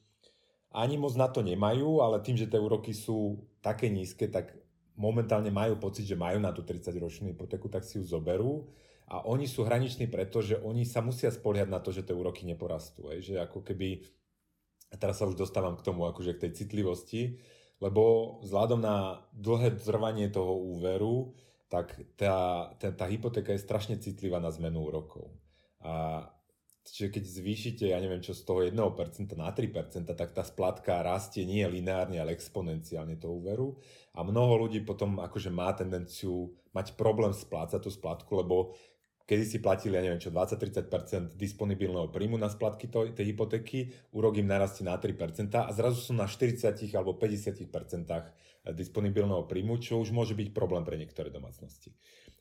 ani 0.74 0.98
moc 0.98 1.14
na 1.14 1.30
to 1.30 1.46
nemajú, 1.46 2.02
ale 2.02 2.26
tým, 2.26 2.34
že 2.34 2.50
tie 2.50 2.58
úroky 2.58 2.90
sú 2.90 3.46
také 3.62 3.94
nízke, 3.94 4.26
tak 4.34 4.58
momentálne 4.98 5.54
majú 5.54 5.78
pocit, 5.78 6.10
že 6.10 6.18
majú 6.18 6.42
na 6.42 6.50
tú 6.50 6.66
30-ročnú 6.66 7.30
hypotéku, 7.30 7.70
tak 7.70 7.86
si 7.86 8.02
ju 8.02 8.04
zoberú 8.06 8.66
a 9.13 9.22
oni 9.29 9.46
sú 9.46 9.62
hraniční 9.62 10.10
preto, 10.10 10.41
že 10.41 10.58
oni 10.58 10.89
sa 10.89 11.05
musia 11.05 11.29
spoliehať 11.29 11.70
na 11.70 11.77
to, 11.77 11.93
že 11.93 12.01
tie 12.01 12.17
úroky 12.17 12.50
neporastú. 12.50 13.13
Aj, 13.13 13.22
že 13.22 13.38
ako 13.38 13.62
keby, 13.62 14.01
a 14.89 14.98
teraz 14.98 15.22
sa 15.22 15.29
už 15.29 15.38
dostávam 15.38 15.77
k 15.77 15.86
tomu, 15.86 16.10
akože 16.10 16.34
k 16.34 16.50
tej 16.50 16.65
citlivosti, 16.65 17.38
lebo 17.77 18.36
vzhľadom 18.41 18.82
na 18.82 19.22
dlhé 19.38 19.77
trvanie 19.77 20.34
toho 20.34 20.58
úveru, 20.58 21.38
tak 21.70 21.93
tá, 22.17 22.70
tá, 22.82 22.89
tá 22.89 23.05
hypotéka 23.05 23.53
je 23.53 23.62
strašne 23.62 24.01
citlivá 24.01 24.41
na 24.41 24.50
zmenu 24.50 24.82
úrokov. 24.82 25.29
A 25.86 26.25
Čiže 26.84 27.15
keď 27.15 27.24
zvýšite, 27.24 27.84
ja 27.96 27.98
neviem 28.03 28.20
čo, 28.20 28.36
z 28.36 28.43
toho 28.43 28.60
1% 28.67 28.75
na 29.39 29.55
3%, 29.55 30.03
tak 30.03 30.29
tá 30.36 30.43
splatka 30.43 31.00
rastie 31.00 31.48
nie 31.48 31.63
lineárne, 31.63 32.20
ale 32.20 32.36
exponenciálne 32.36 33.15
toho 33.15 33.39
úveru. 33.39 33.79
A 34.12 34.20
mnoho 34.27 34.67
ľudí 34.67 34.84
potom 34.84 35.24
akože 35.24 35.48
má 35.48 35.72
tendenciu 35.72 36.51
mať 36.75 37.00
problém 37.00 37.32
splácať 37.32 37.79
tú 37.79 37.88
splatku, 37.88 38.36
lebo 38.36 38.75
kedy 39.24 39.44
si 39.48 39.58
platili, 39.63 39.96
ja 39.96 40.03
neviem 40.03 40.20
čo, 40.20 40.36
20-30% 40.36 41.39
disponibilného 41.39 42.12
príjmu 42.12 42.36
na 42.36 42.51
splatky 42.51 42.92
tej 42.92 43.25
hypotéky, 43.32 43.92
úrok 44.12 44.36
im 44.36 44.48
narastie 44.51 44.84
na 44.84 45.00
3% 45.00 45.15
a 45.56 45.72
zrazu 45.72 46.00
sú 46.03 46.12
na 46.12 46.27
40 46.27 46.75
alebo 46.92 47.15
50% 47.15 47.63
disponibilného 48.72 49.44
príjmu, 49.48 49.80
čo 49.80 50.00
už 50.00 50.15
môže 50.15 50.36
byť 50.36 50.56
problém 50.56 50.84
pre 50.88 50.96
niektoré 50.96 51.32
domácnosti. 51.32 51.92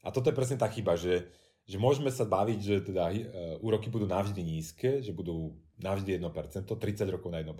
A 0.03 0.11
toto 0.11 0.31
je 0.31 0.39
presne 0.39 0.59
tá 0.59 0.67
chyba, 0.67 0.99
že, 0.99 1.31
že 1.67 1.79
môžeme 1.79 2.11
sa 2.11 2.27
baviť, 2.27 2.59
že 2.59 2.77
teda 2.91 3.05
uh, 3.11 3.19
úroky 3.62 3.91
budú 3.91 4.07
navždy 4.07 4.43
nízke, 4.43 5.03
že 5.03 5.15
budú 5.15 5.55
navždy 5.83 6.19
1%, 6.19 6.67
30 6.67 7.15
rokov 7.15 7.31
na 7.31 7.43
1%, 7.43 7.51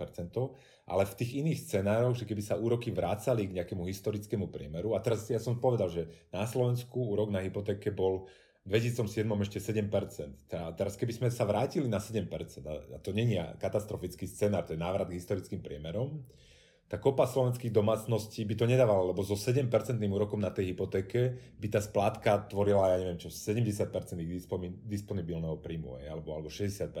ale 0.87 1.03
v 1.03 1.17
tých 1.19 1.31
iných 1.43 1.59
scenároch, 1.59 2.15
že 2.15 2.27
keby 2.27 2.39
sa 2.39 2.55
úroky 2.55 2.91
vrácali 2.91 3.47
k 3.47 3.55
nejakému 3.59 3.83
historickému 3.83 4.47
priemeru, 4.47 4.95
a 4.95 5.03
teraz 5.03 5.27
ja 5.27 5.43
som 5.43 5.59
povedal, 5.59 5.91
že 5.91 6.07
na 6.31 6.47
Slovensku 6.47 7.03
úrok 7.03 7.31
na 7.31 7.43
hypotéke 7.43 7.91
bol 7.91 8.31
2007 8.63 9.27
ešte 9.43 9.59
7%. 9.59 10.47
Teda 10.47 10.71
teraz 10.71 10.95
keby 10.95 11.11
sme 11.11 11.27
sa 11.27 11.43
vrátili 11.43 11.91
na 11.91 11.99
7%, 11.99 12.27
a 12.67 12.97
to 13.03 13.11
není 13.11 13.35
katastrofický 13.59 14.23
scenár, 14.23 14.63
to 14.63 14.73
je 14.73 14.79
návrat 14.79 15.11
k 15.11 15.19
historickým 15.19 15.59
priemerom, 15.59 16.23
tá 16.93 17.01
kopa 17.01 17.25
slovenských 17.25 17.73
domácností 17.73 18.45
by 18.45 18.53
to 18.53 18.69
nedávala, 18.69 19.09
lebo 19.09 19.25
so 19.25 19.33
7% 19.33 19.65
úrokom 19.97 20.37
na 20.37 20.53
tej 20.53 20.77
hypotéke 20.77 21.41
by 21.57 21.67
tá 21.73 21.81
splátka 21.81 22.45
tvorila, 22.45 22.93
ja 22.93 23.01
neviem 23.01 23.17
čo, 23.17 23.33
70% 23.33 23.89
ich 24.21 24.45
disponibilného 24.85 25.57
príjmu, 25.57 25.97
alebo, 26.05 26.37
alebo 26.37 26.53
60%. 26.53 26.93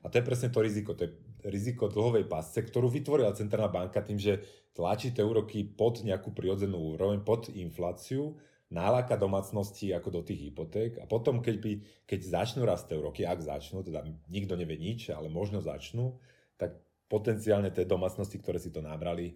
A 0.00 0.06
to 0.06 0.14
je 0.14 0.22
presne 0.22 0.54
to 0.54 0.62
riziko, 0.62 0.94
to 0.94 1.10
je 1.10 1.12
riziko 1.50 1.90
dlhovej 1.90 2.30
pásce, 2.30 2.62
ktorú 2.62 2.86
vytvorila 2.86 3.34
Centrálna 3.34 3.66
banka 3.74 3.98
tým, 3.98 4.14
že 4.14 4.46
tlačí 4.78 5.10
tie 5.10 5.26
úroky 5.26 5.66
pod 5.66 6.06
nejakú 6.06 6.30
prirodzenú 6.30 6.94
úroveň, 6.94 7.26
pod 7.26 7.50
infláciu, 7.50 8.38
náľaka 8.70 9.18
domácnosti 9.18 9.90
ako 9.90 10.08
do 10.08 10.22
tých 10.22 10.50
hypoték 10.50 11.02
a 11.02 11.04
potom, 11.04 11.42
keď, 11.42 11.56
by, 11.58 11.72
keď 12.06 12.20
začnú 12.22 12.62
rásť 12.62 12.94
tie 12.94 12.96
úroky, 13.02 13.22
ak 13.26 13.42
začnú, 13.42 13.82
teda 13.82 14.06
nikto 14.30 14.54
nevie 14.54 14.78
nič, 14.78 15.10
ale 15.10 15.26
možno 15.26 15.58
začnú, 15.58 16.22
tak 16.54 16.78
potenciálne 17.10 17.74
tie 17.74 17.82
domácnosti, 17.82 18.38
ktoré 18.38 18.62
si 18.62 18.70
to 18.70 18.78
nabrali, 18.78 19.34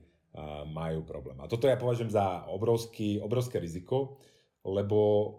majú 0.70 1.06
problém. 1.06 1.38
A 1.42 1.50
toto 1.50 1.70
ja 1.70 1.78
považujem 1.78 2.10
za 2.10 2.46
obrovský, 2.50 3.22
obrovské 3.22 3.62
riziko, 3.62 4.18
lebo 4.66 5.30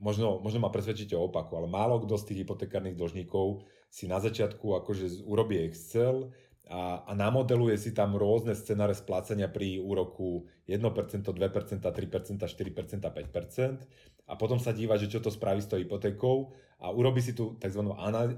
možno, 0.00 0.40
možno 0.40 0.64
ma 0.64 0.72
presvedčíte 0.72 1.12
o 1.16 1.28
opaku, 1.28 1.60
ale 1.60 1.68
málo 1.68 2.00
kto 2.00 2.16
z 2.16 2.26
tých 2.32 2.38
hypotekárnych 2.44 2.96
dlžníkov 2.96 3.64
si 3.92 4.08
na 4.08 4.16
začiatku 4.16 4.80
akože 4.80 5.28
urobí 5.28 5.60
Excel 5.60 6.32
a, 6.70 7.02
a 7.02 7.12
namodeluje 7.18 7.74
si 7.74 7.90
tam 7.90 8.14
rôzne 8.14 8.54
scenáre 8.54 8.94
splácania 8.94 9.50
pri 9.50 9.82
úroku 9.82 10.46
1%, 10.70 10.78
2%, 10.78 11.26
3%, 11.26 11.82
4%, 11.82 12.46
5% 12.46 14.30
a 14.30 14.32
potom 14.38 14.62
sa 14.62 14.70
díva, 14.70 14.94
že 14.94 15.10
čo 15.10 15.18
to 15.18 15.34
spraví 15.34 15.58
s 15.58 15.66
tou 15.66 15.82
hypotékou 15.82 16.54
a 16.78 16.94
urobí 16.94 17.18
si 17.18 17.34
tú 17.34 17.58
tzv. 17.58 17.82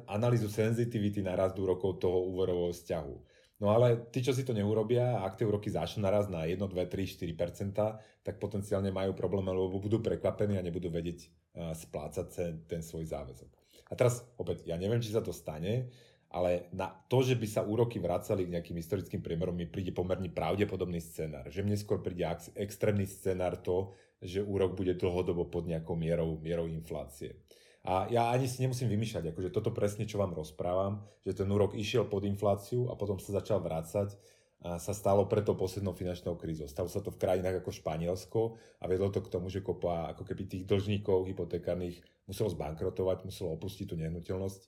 analýzu 0.08 0.48
sensitivity 0.48 1.20
na 1.20 1.36
rast 1.36 1.60
úrokov 1.60 2.00
toho 2.00 2.24
úverového 2.32 2.72
vzťahu. 2.72 3.14
No 3.60 3.70
ale 3.70 4.10
tí, 4.10 4.24
čo 4.24 4.34
si 4.34 4.42
to 4.42 4.56
neurobia, 4.56 5.22
ak 5.22 5.38
tie 5.38 5.46
úroky 5.46 5.70
začnú 5.70 6.02
naraz 6.02 6.26
na 6.26 6.48
1, 6.48 6.58
2, 6.58 6.72
3, 6.72 7.36
4%, 7.38 8.24
tak 8.24 8.42
potenciálne 8.42 8.90
majú 8.90 9.14
problém, 9.14 9.46
lebo 9.46 9.78
budú 9.78 10.02
prekvapení 10.02 10.58
a 10.58 10.66
nebudú 10.66 10.90
vedieť 10.90 11.30
splácať 11.54 12.26
ten 12.66 12.80
svoj 12.82 13.06
záväzok. 13.06 13.50
A 13.86 13.94
teraz 13.94 14.24
opäť, 14.40 14.64
ja 14.66 14.80
neviem, 14.80 14.98
či 14.98 15.12
sa 15.12 15.20
to 15.20 15.36
stane, 15.36 15.92
ale 16.32 16.72
na 16.72 16.88
to, 16.88 17.20
že 17.20 17.36
by 17.36 17.44
sa 17.44 17.60
úroky 17.60 18.00
vracali 18.00 18.48
k 18.48 18.56
nejakým 18.56 18.80
historickým 18.80 19.20
priemerom, 19.20 19.52
mi 19.52 19.68
príde 19.68 19.92
pomerne 19.92 20.32
pravdepodobný 20.32 20.96
scenár. 20.96 21.52
Že 21.52 21.60
mne 21.60 21.76
skôr 21.76 22.00
príde 22.00 22.24
extrémny 22.56 23.04
scenár 23.04 23.60
to, 23.60 23.92
že 24.24 24.40
úrok 24.40 24.72
bude 24.72 24.96
dlhodobo 24.96 25.52
pod 25.52 25.68
nejakou 25.68 25.92
mierou, 25.92 26.40
mierou 26.40 26.64
inflácie. 26.72 27.36
A 27.82 28.06
ja 28.08 28.30
ani 28.30 28.46
si 28.46 28.62
nemusím 28.62 28.88
vymýšľať, 28.88 29.34
akože 29.34 29.50
toto 29.50 29.74
presne, 29.74 30.06
čo 30.06 30.16
vám 30.16 30.32
rozprávam, 30.32 31.02
že 31.26 31.34
ten 31.34 31.50
úrok 31.50 31.74
išiel 31.74 32.06
pod 32.06 32.22
infláciu 32.22 32.88
a 32.88 32.94
potom 32.94 33.18
sa 33.18 33.42
začal 33.42 33.58
vrácať 33.58 34.14
a 34.62 34.78
sa 34.78 34.94
stalo 34.94 35.26
preto 35.26 35.58
poslednou 35.58 35.90
finančnou 35.90 36.38
krízou. 36.38 36.70
Stalo 36.70 36.86
sa 36.86 37.02
to 37.02 37.10
v 37.10 37.18
krajinách 37.18 37.58
ako 37.58 37.74
Španielsko 37.74 38.40
a 38.78 38.86
vedlo 38.86 39.10
to 39.10 39.18
k 39.18 39.32
tomu, 39.34 39.50
že 39.50 39.66
kopa 39.66 40.14
ako 40.14 40.22
keby 40.22 40.46
tých 40.46 40.64
dlžníkov 40.70 41.26
hypotekárnych 41.26 41.98
muselo 42.30 42.46
zbankrotovať, 42.54 43.26
muselo 43.26 43.58
opustiť 43.58 43.90
tú 43.90 43.98
nehnuteľnosť 43.98 44.62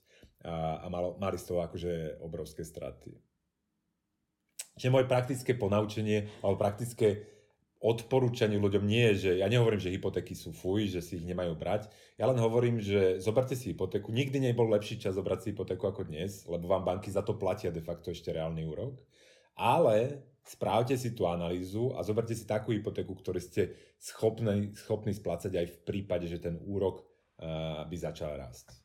a, 0.45 0.85
a 0.85 0.87
malo, 0.87 1.17
mali 1.17 1.41
z 1.41 1.45
toho 1.49 1.65
akože 1.65 2.21
obrovské 2.21 2.61
straty. 2.61 3.17
Čiže 4.77 4.93
moje 4.93 5.09
praktické 5.09 5.57
ponaučenie 5.57 6.29
alebo 6.43 6.59
praktické 6.59 7.35
odporúčanie 7.85 8.57
ľuďom 8.57 8.83
nie 8.87 9.13
je, 9.13 9.29
že 9.29 9.31
ja 9.43 9.47
nehovorím, 9.51 9.77
že 9.77 9.93
hypotéky 9.93 10.33
sú 10.33 10.55
fuj, 10.55 10.89
že 10.89 11.05
si 11.05 11.21
ich 11.21 11.27
nemajú 11.27 11.53
brať. 11.53 11.85
Ja 12.17 12.25
len 12.25 12.39
hovorím, 12.41 12.81
že 12.81 13.21
zoberte 13.21 13.53
si 13.53 13.71
hypotéku. 13.75 14.09
Nikdy 14.09 14.41
nebol 14.41 14.65
lepší 14.73 14.97
čas 14.97 15.19
zobrať 15.19 15.39
si 15.41 15.47
hypotéku 15.53 15.85
ako 15.85 16.09
dnes, 16.09 16.49
lebo 16.49 16.65
vám 16.65 16.81
banky 16.81 17.13
za 17.13 17.21
to 17.21 17.37
platia 17.37 17.69
de 17.69 17.83
facto 17.83 18.09
ešte 18.09 18.33
reálny 18.33 18.65
úrok. 18.65 19.05
Ale 19.55 20.25
správte 20.43 20.97
si 20.97 21.13
tú 21.13 21.29
analýzu 21.29 21.93
a 21.95 22.01
zoberte 22.01 22.33
si 22.33 22.49
takú 22.49 22.73
hypotéku, 22.73 23.13
ktorú 23.15 23.37
ste 23.39 23.77
schopní, 24.01 24.73
schopní 24.75 25.13
splácať 25.13 25.53
aj 25.55 25.67
v 25.69 25.77
prípade, 25.85 26.25
že 26.25 26.41
ten 26.41 26.59
úrok 26.65 27.05
uh, 27.39 27.85
by 27.85 27.95
začal 27.95 28.33
rásť. 28.35 28.84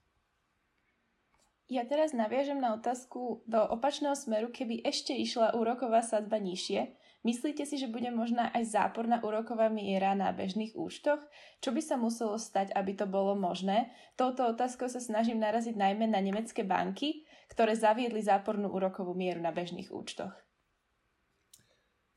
Ja 1.71 1.87
teraz 1.87 2.11
naviažem 2.11 2.59
na 2.59 2.75
otázku 2.75 3.47
do 3.47 3.63
opačného 3.63 4.19
smeru, 4.19 4.51
keby 4.51 4.83
ešte 4.83 5.15
išla 5.15 5.55
úroková 5.55 6.03
sadba 6.03 6.43
nižšie, 6.43 6.99
Myslíte 7.21 7.69
si, 7.69 7.77
že 7.77 7.93
bude 7.93 8.09
možná 8.09 8.49
aj 8.57 8.73
záporná 8.73 9.21
úroková 9.21 9.69
miera 9.69 10.17
na 10.17 10.33
bežných 10.33 10.73
účtoch? 10.73 11.21
Čo 11.61 11.77
by 11.77 11.81
sa 11.85 12.01
muselo 12.01 12.41
stať, 12.41 12.73
aby 12.73 12.97
to 12.97 13.05
bolo 13.05 13.37
možné? 13.37 13.93
Touto 14.17 14.49
otázkou 14.49 14.89
sa 14.89 15.05
snažím 15.05 15.37
naraziť 15.37 15.77
najmä 15.77 16.09
na 16.09 16.17
nemecké 16.25 16.65
banky, 16.65 17.29
ktoré 17.53 17.77
zaviedli 17.77 18.25
zápornú 18.25 18.73
úrokovú 18.73 19.13
mieru 19.13 19.45
na 19.45 19.53
bežných 19.53 19.93
účtoch. 19.93 20.33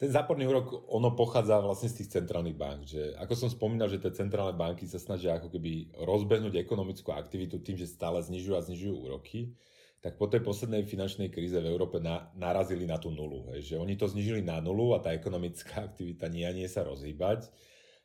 Ten 0.03 0.11
záporný 0.11 0.43
úrok, 0.51 0.83
ono 0.91 1.15
pochádza 1.15 1.63
vlastne 1.63 1.87
z 1.87 2.03
tých 2.03 2.19
centrálnych 2.19 2.59
bank. 2.59 2.91
Že, 2.91 3.15
ako 3.23 3.33
som 3.39 3.47
spomínal, 3.47 3.87
že 3.87 4.03
tie 4.03 4.11
centrálne 4.11 4.51
banky 4.51 4.83
sa 4.83 4.99
snažia 4.99 5.39
ako 5.39 5.47
keby 5.47 5.95
rozbehnúť 5.95 6.59
ekonomickú 6.59 7.15
aktivitu 7.15 7.63
tým, 7.63 7.79
že 7.79 7.87
stále 7.87 8.19
znižujú 8.19 8.51
a 8.51 8.65
znižujú 8.67 8.95
úroky 8.99 9.55
tak 10.03 10.19
po 10.19 10.27
tej 10.27 10.43
poslednej 10.43 10.83
finančnej 10.83 11.31
kríze 11.31 11.55
v 11.55 11.71
Európe 11.71 12.03
na, 12.03 12.27
narazili 12.35 12.83
na 12.83 12.99
tú 12.99 13.15
nulu. 13.15 13.55
Hej, 13.55 13.71
že 13.71 13.75
oni 13.79 13.95
to 13.95 14.11
znižili 14.11 14.43
na 14.43 14.59
nulu 14.59 14.91
a 14.91 14.99
tá 14.99 15.15
ekonomická 15.15 15.87
aktivita 15.87 16.27
nie 16.27 16.43
a 16.43 16.51
nie 16.51 16.67
sa 16.67 16.83
rozhýbať, 16.83 17.47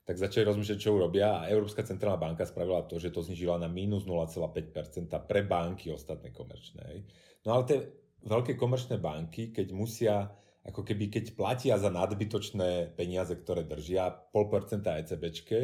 tak 0.07 0.15
začali 0.15 0.47
rozmýšľať, 0.47 0.79
čo 0.79 0.95
urobia 0.95 1.43
a 1.43 1.51
Európska 1.51 1.83
centrálna 1.83 2.23
banka 2.23 2.47
spravila 2.47 2.87
to, 2.87 3.03
že 3.03 3.11
to 3.11 3.27
znižila 3.27 3.59
na 3.59 3.67
minus 3.67 4.07
0,5% 4.07 5.11
pre 5.27 5.43
banky 5.43 5.91
ostatné 5.91 6.31
komerčné. 6.31 7.03
No 7.43 7.59
ale 7.59 7.63
tie 7.67 7.79
veľké 8.23 8.55
komerčné 8.55 9.03
banky, 9.03 9.51
keď 9.51 9.67
musia, 9.75 10.31
ako 10.69 10.85
keby 10.85 11.09
keď 11.09 11.33
platia 11.33 11.81
za 11.81 11.89
nadbytočné 11.89 12.93
peniaze, 12.93 13.33
ktoré 13.33 13.65
držia, 13.65 14.13
0,5% 14.37 14.85
ECBčke, 14.85 15.59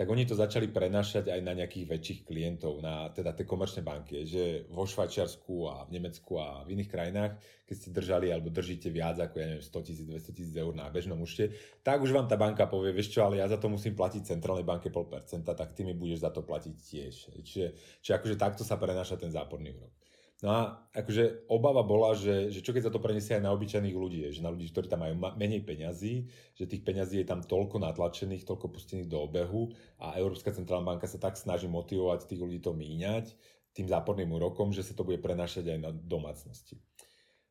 tak 0.00 0.08
oni 0.08 0.24
to 0.24 0.32
začali 0.32 0.72
prenašať 0.72 1.28
aj 1.28 1.40
na 1.44 1.52
nejakých 1.52 1.84
väčších 1.84 2.20
klientov, 2.24 2.80
na 2.80 3.12
teda 3.12 3.36
tie 3.36 3.44
komerčné 3.44 3.84
banky, 3.84 4.24
že 4.24 4.64
vo 4.72 4.88
Švajčiarsku 4.88 5.68
a 5.68 5.84
v 5.84 6.00
Nemecku 6.00 6.40
a 6.40 6.64
v 6.64 6.72
iných 6.72 6.88
krajinách, 6.88 7.36
keď 7.68 7.76
ste 7.76 7.90
držali 7.92 8.32
alebo 8.32 8.48
držíte 8.48 8.88
viac 8.88 9.20
ako 9.20 9.36
ja 9.36 9.46
neviem, 9.52 9.68
100 9.68 9.86
tisíc, 9.92 10.06
200 10.08 10.32
tisíc 10.32 10.56
eur 10.56 10.72
na 10.72 10.88
bežnom 10.88 11.20
účte, 11.20 11.52
tak 11.84 12.00
už 12.00 12.16
vám 12.16 12.32
tá 12.32 12.40
banka 12.40 12.64
povie, 12.64 12.96
vieš 12.96 13.12
čo, 13.12 13.28
ale 13.28 13.44
ja 13.44 13.46
za 13.52 13.60
to 13.60 13.68
musím 13.68 13.92
platiť 13.92 14.24
centrálnej 14.24 14.64
banke 14.64 14.88
0,5%, 14.88 15.44
tak 15.44 15.76
ty 15.76 15.84
mi 15.84 15.92
budeš 15.92 16.24
za 16.24 16.32
to 16.32 16.48
platiť 16.48 16.74
tiež. 16.80 17.14
Čiže, 17.44 17.66
čiže 18.00 18.12
akože 18.16 18.40
takto 18.40 18.64
sa 18.64 18.80
prenáša 18.80 19.20
ten 19.20 19.28
záporný 19.28 19.76
úrok. 19.76 19.92
No 20.40 20.48
a 20.56 20.60
akože 20.96 21.52
obava 21.52 21.84
bola, 21.84 22.16
že, 22.16 22.48
že 22.48 22.64
čo 22.64 22.72
keď 22.72 22.88
sa 22.88 22.92
to 22.92 23.02
preniesie 23.02 23.36
aj 23.36 23.44
na 23.44 23.52
obyčajných 23.52 23.92
ľudí, 23.92 24.24
že 24.32 24.40
na 24.40 24.48
ľudí, 24.48 24.72
ktorí 24.72 24.88
tam 24.88 25.04
majú 25.04 25.20
menej 25.36 25.60
peňazí, 25.68 26.32
že 26.56 26.64
tých 26.64 26.80
peňazí 26.80 27.20
je 27.20 27.28
tam 27.28 27.44
toľko 27.44 27.76
natlačených, 27.76 28.48
toľko 28.48 28.72
pustených 28.72 29.12
do 29.12 29.20
obehu 29.20 29.68
a 30.00 30.16
Európska 30.16 30.48
centrálna 30.48 30.96
banka 30.96 31.04
sa 31.04 31.20
tak 31.20 31.36
snaží 31.36 31.68
motivovať 31.68 32.24
tých 32.24 32.40
ľudí 32.40 32.56
to 32.64 32.72
míňať 32.72 33.36
tým 33.76 33.86
záporným 33.86 34.32
úrokom, 34.32 34.72
že 34.72 34.80
sa 34.80 34.96
to 34.96 35.04
bude 35.04 35.20
prenášať 35.20 35.76
aj 35.76 35.78
na 35.78 35.90
domácnosti. 35.92 36.80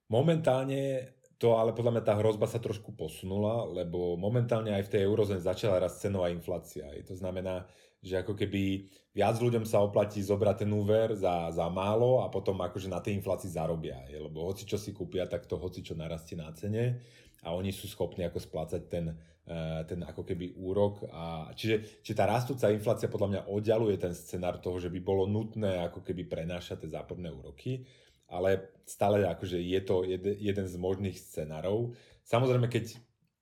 Momentálne 0.10 1.14
to 1.40 1.56
ale 1.56 1.72
podľa 1.72 1.96
mňa 1.96 2.04
tá 2.04 2.14
hrozba 2.20 2.52
sa 2.52 2.60
trošku 2.60 2.98
posunula, 3.00 3.64
lebo 3.70 4.20
momentálne 4.20 4.76
aj 4.76 4.90
v 4.90 4.92
tej 4.92 5.02
eurozóne 5.08 5.40
začala 5.40 5.80
rast 5.80 6.04
cenová 6.04 6.28
inflácia. 6.34 6.90
To 7.08 7.16
znamená, 7.16 7.64
že 8.00 8.24
ako 8.24 8.34
keby 8.36 8.88
viac 9.12 9.36
ľuďom 9.36 9.68
sa 9.68 9.84
oplatí 9.84 10.24
zobrať 10.24 10.64
ten 10.64 10.72
úver 10.72 11.12
za, 11.20 11.52
za 11.52 11.68
málo 11.68 12.24
a 12.24 12.32
potom 12.32 12.56
akože 12.64 12.88
na 12.88 13.04
tej 13.04 13.20
inflácii 13.20 13.52
zarobia. 13.52 14.00
Je, 14.08 14.16
lebo 14.16 14.48
hoci 14.48 14.64
čo 14.64 14.80
si 14.80 14.96
kúpia, 14.96 15.28
tak 15.28 15.44
to 15.50 15.60
hoci 15.60 15.84
čo 15.84 15.98
narastie 16.00 16.40
na 16.40 16.48
cene 16.56 17.04
a 17.44 17.56
oni 17.56 17.72
sú 17.72 17.88
schopní 17.88 18.28
ako 18.28 18.40
splácať 18.40 18.82
ten, 18.88 19.06
eh, 19.48 19.82
ten 19.88 20.00
ako 20.04 20.24
keby 20.24 20.60
úrok. 20.60 21.08
A, 21.12 21.52
čiže, 21.56 22.04
čiže 22.04 22.20
tá 22.20 22.28
rastúca 22.28 22.72
inflácia 22.72 23.12
podľa 23.12 23.30
mňa 23.32 23.42
oddialuje 23.52 23.96
ten 24.00 24.16
scenár 24.16 24.60
toho, 24.60 24.80
že 24.80 24.92
by 24.92 25.00
bolo 25.00 25.28
nutné 25.28 25.84
ako 25.88 26.04
keby 26.04 26.28
prenášať 26.28 26.88
tie 26.88 26.96
záporné 26.96 27.32
úroky, 27.32 27.84
ale 28.30 28.76
stále 28.86 29.26
akože 29.26 29.58
je 29.58 29.82
to 29.82 30.06
jeden, 30.38 30.66
z 30.70 30.76
možných 30.78 31.18
scenárov. 31.18 31.98
Samozrejme, 32.24 32.70
keď 32.70 32.94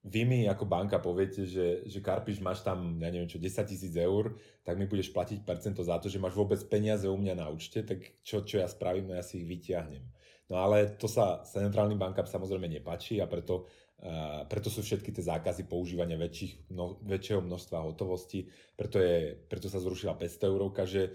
vy 0.06 0.22
mi 0.24 0.40
ako 0.48 0.70
banka 0.70 1.02
poviete, 1.02 1.44
že, 1.44 1.84
že 1.90 2.00
Karpiš 2.00 2.40
máš 2.40 2.62
tam, 2.64 2.96
ja 3.02 3.10
neviem 3.12 3.28
čo, 3.28 3.42
10 3.42 3.66
tisíc 3.68 3.94
eur, 3.98 4.38
tak 4.64 4.78
mi 4.80 4.86
budeš 4.86 5.12
platiť 5.12 5.44
percento 5.44 5.82
za 5.84 6.00
to, 6.00 6.08
že 6.08 6.22
máš 6.22 6.38
vôbec 6.38 6.62
peniaze 6.70 7.10
u 7.10 7.18
mňa 7.18 7.36
na 7.36 7.48
účte, 7.52 7.84
tak 7.84 8.04
čo, 8.24 8.46
čo 8.46 8.62
ja 8.62 8.68
spravím, 8.70 9.12
no 9.12 9.14
ja 9.18 9.26
si 9.26 9.44
ich 9.44 9.48
vyťahnem. 9.50 10.06
No 10.48 10.64
ale 10.64 10.96
to 10.96 11.12
sa 11.12 11.44
centrálnym 11.44 12.00
bankám 12.00 12.24
samozrejme 12.24 12.72
nepáči 12.72 13.20
a 13.20 13.28
preto, 13.28 13.68
uh, 14.00 14.48
preto 14.48 14.72
sú 14.72 14.80
všetky 14.80 15.12
tie 15.12 15.28
zákazy 15.28 15.68
používania 15.68 16.16
väčších, 16.16 16.72
no, 16.72 17.04
väčšieho 17.04 17.44
množstva 17.44 17.84
hotovosti, 17.84 18.48
preto, 18.80 19.04
je, 19.04 19.36
preto 19.52 19.68
sa 19.68 19.84
zrušila 19.84 20.16
500 20.16 20.48
eurovka, 20.48 20.88
že 20.88 21.12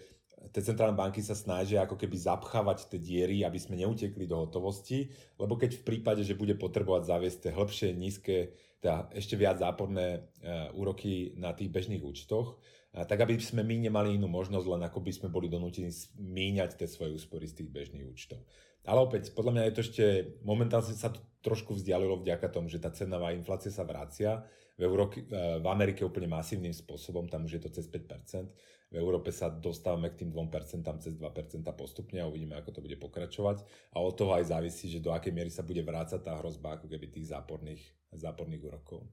tie 0.51 0.61
centrálne 0.61 0.99
banky 0.99 1.23
sa 1.23 1.39
snažia 1.39 1.87
ako 1.87 1.95
keby 1.95 2.17
zapchávať 2.19 2.91
tie 2.91 3.01
diery, 3.01 3.47
aby 3.47 3.57
sme 3.57 3.79
neutekli 3.79 4.27
do 4.27 4.43
hotovosti, 4.43 5.09
lebo 5.39 5.55
keď 5.55 5.81
v 5.81 5.87
prípade, 5.87 6.27
že 6.27 6.37
bude 6.37 6.59
potrebovať 6.59 7.09
zaviesť 7.09 7.39
tie 7.47 7.53
hĺbšie, 7.55 7.89
nízke 7.95 8.37
teda 8.83 9.15
ešte 9.15 9.39
viac 9.39 9.63
záporné 9.63 10.27
úroky 10.75 11.39
na 11.39 11.55
tých 11.55 11.71
bežných 11.71 12.03
účtoch, 12.03 12.59
tak 12.93 13.25
aby 13.25 13.39
sme 13.39 13.63
my 13.63 13.89
nemali 13.89 14.19
inú 14.19 14.27
možnosť, 14.27 14.67
len 14.67 14.83
ako 14.85 14.99
by 15.01 15.13
sme 15.15 15.29
boli 15.31 15.47
donútení 15.47 15.89
míňať 16.19 16.83
tie 16.83 16.91
svoje 16.91 17.15
úspory 17.15 17.47
z 17.47 17.63
tých 17.63 17.71
bežných 17.71 18.05
účtov. 18.05 18.43
Ale 18.83 18.99
opäť, 18.99 19.31
podľa 19.31 19.53
mňa 19.55 19.63
je 19.71 19.75
to 19.79 19.83
ešte, 19.87 20.05
momentálne 20.43 20.91
sa 20.99 21.15
to 21.15 21.23
trošku 21.47 21.79
vzdialilo 21.79 22.19
vďaka 22.19 22.51
tomu, 22.51 22.67
že 22.67 22.83
tá 22.83 22.91
cenová 22.91 23.31
inflácia 23.31 23.71
sa 23.71 23.87
vracia. 23.87 24.43
V, 24.75 24.83
Európe, 24.83 25.23
v 25.31 25.67
Amerike 25.71 26.03
úplne 26.03 26.27
masívnym 26.27 26.75
spôsobom, 26.75 27.31
tam 27.31 27.47
už 27.47 27.61
je 27.61 27.63
to 27.63 27.71
cez 27.71 27.87
5%. 27.87 28.51
V 28.93 29.01
Európe 29.01 29.33
sa 29.33 29.49
dostávame 29.49 30.13
k 30.13 30.21
tým 30.21 30.37
2%, 30.37 30.85
cez 31.01 31.17
2% 31.17 31.65
postupne 31.73 32.21
a 32.21 32.29
uvidíme, 32.29 32.61
ako 32.61 32.77
to 32.77 32.85
bude 32.85 33.01
pokračovať. 33.01 33.65
A 33.97 34.05
od 34.05 34.13
toho 34.13 34.37
aj 34.37 34.53
závisí, 34.53 34.93
že 34.93 35.01
do 35.01 35.17
akej 35.17 35.33
miery 35.33 35.49
sa 35.49 35.65
bude 35.65 35.81
vrácať 35.81 36.21
tá 36.21 36.37
hrozba 36.37 36.77
ako 36.77 36.93
keby 36.93 37.09
tých 37.09 37.33
záporných, 37.33 37.81
záporných 38.13 38.61
úrokov. 38.61 39.09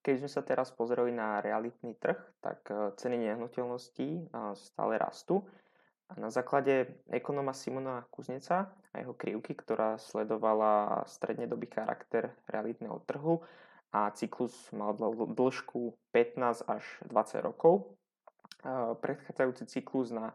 Keď 0.00 0.24
sme 0.24 0.30
sa 0.32 0.40
teraz 0.40 0.72
pozreli 0.72 1.12
na 1.12 1.44
realitný 1.44 2.00
trh, 2.00 2.16
tak 2.40 2.64
e, 2.72 2.96
ceny 2.96 3.28
nehnuteľností 3.28 4.08
e, 4.08 4.22
stále 4.56 4.96
rastú. 4.96 5.44
A 6.08 6.16
na 6.16 6.30
základe 6.30 7.02
ekonoma 7.10 7.52
Simona 7.52 8.06
Kuzneca 8.08 8.72
a 8.72 8.94
jeho 8.96 9.12
krivky, 9.12 9.52
ktorá 9.52 9.98
sledovala 9.98 11.04
strednedobý 11.10 11.68
charakter 11.68 12.32
realitného 12.46 13.02
trhu 13.04 13.42
a 13.90 14.14
cyklus 14.14 14.54
mal 14.70 14.94
dĺžku 15.34 15.98
15 16.14 16.62
až 16.70 16.84
20 17.10 17.42
rokov. 17.42 17.98
Predchádzajúci 19.00 19.64
cyklus 19.68 20.14
na 20.14 20.32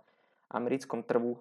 americkom 0.52 1.02
trhu 1.02 1.40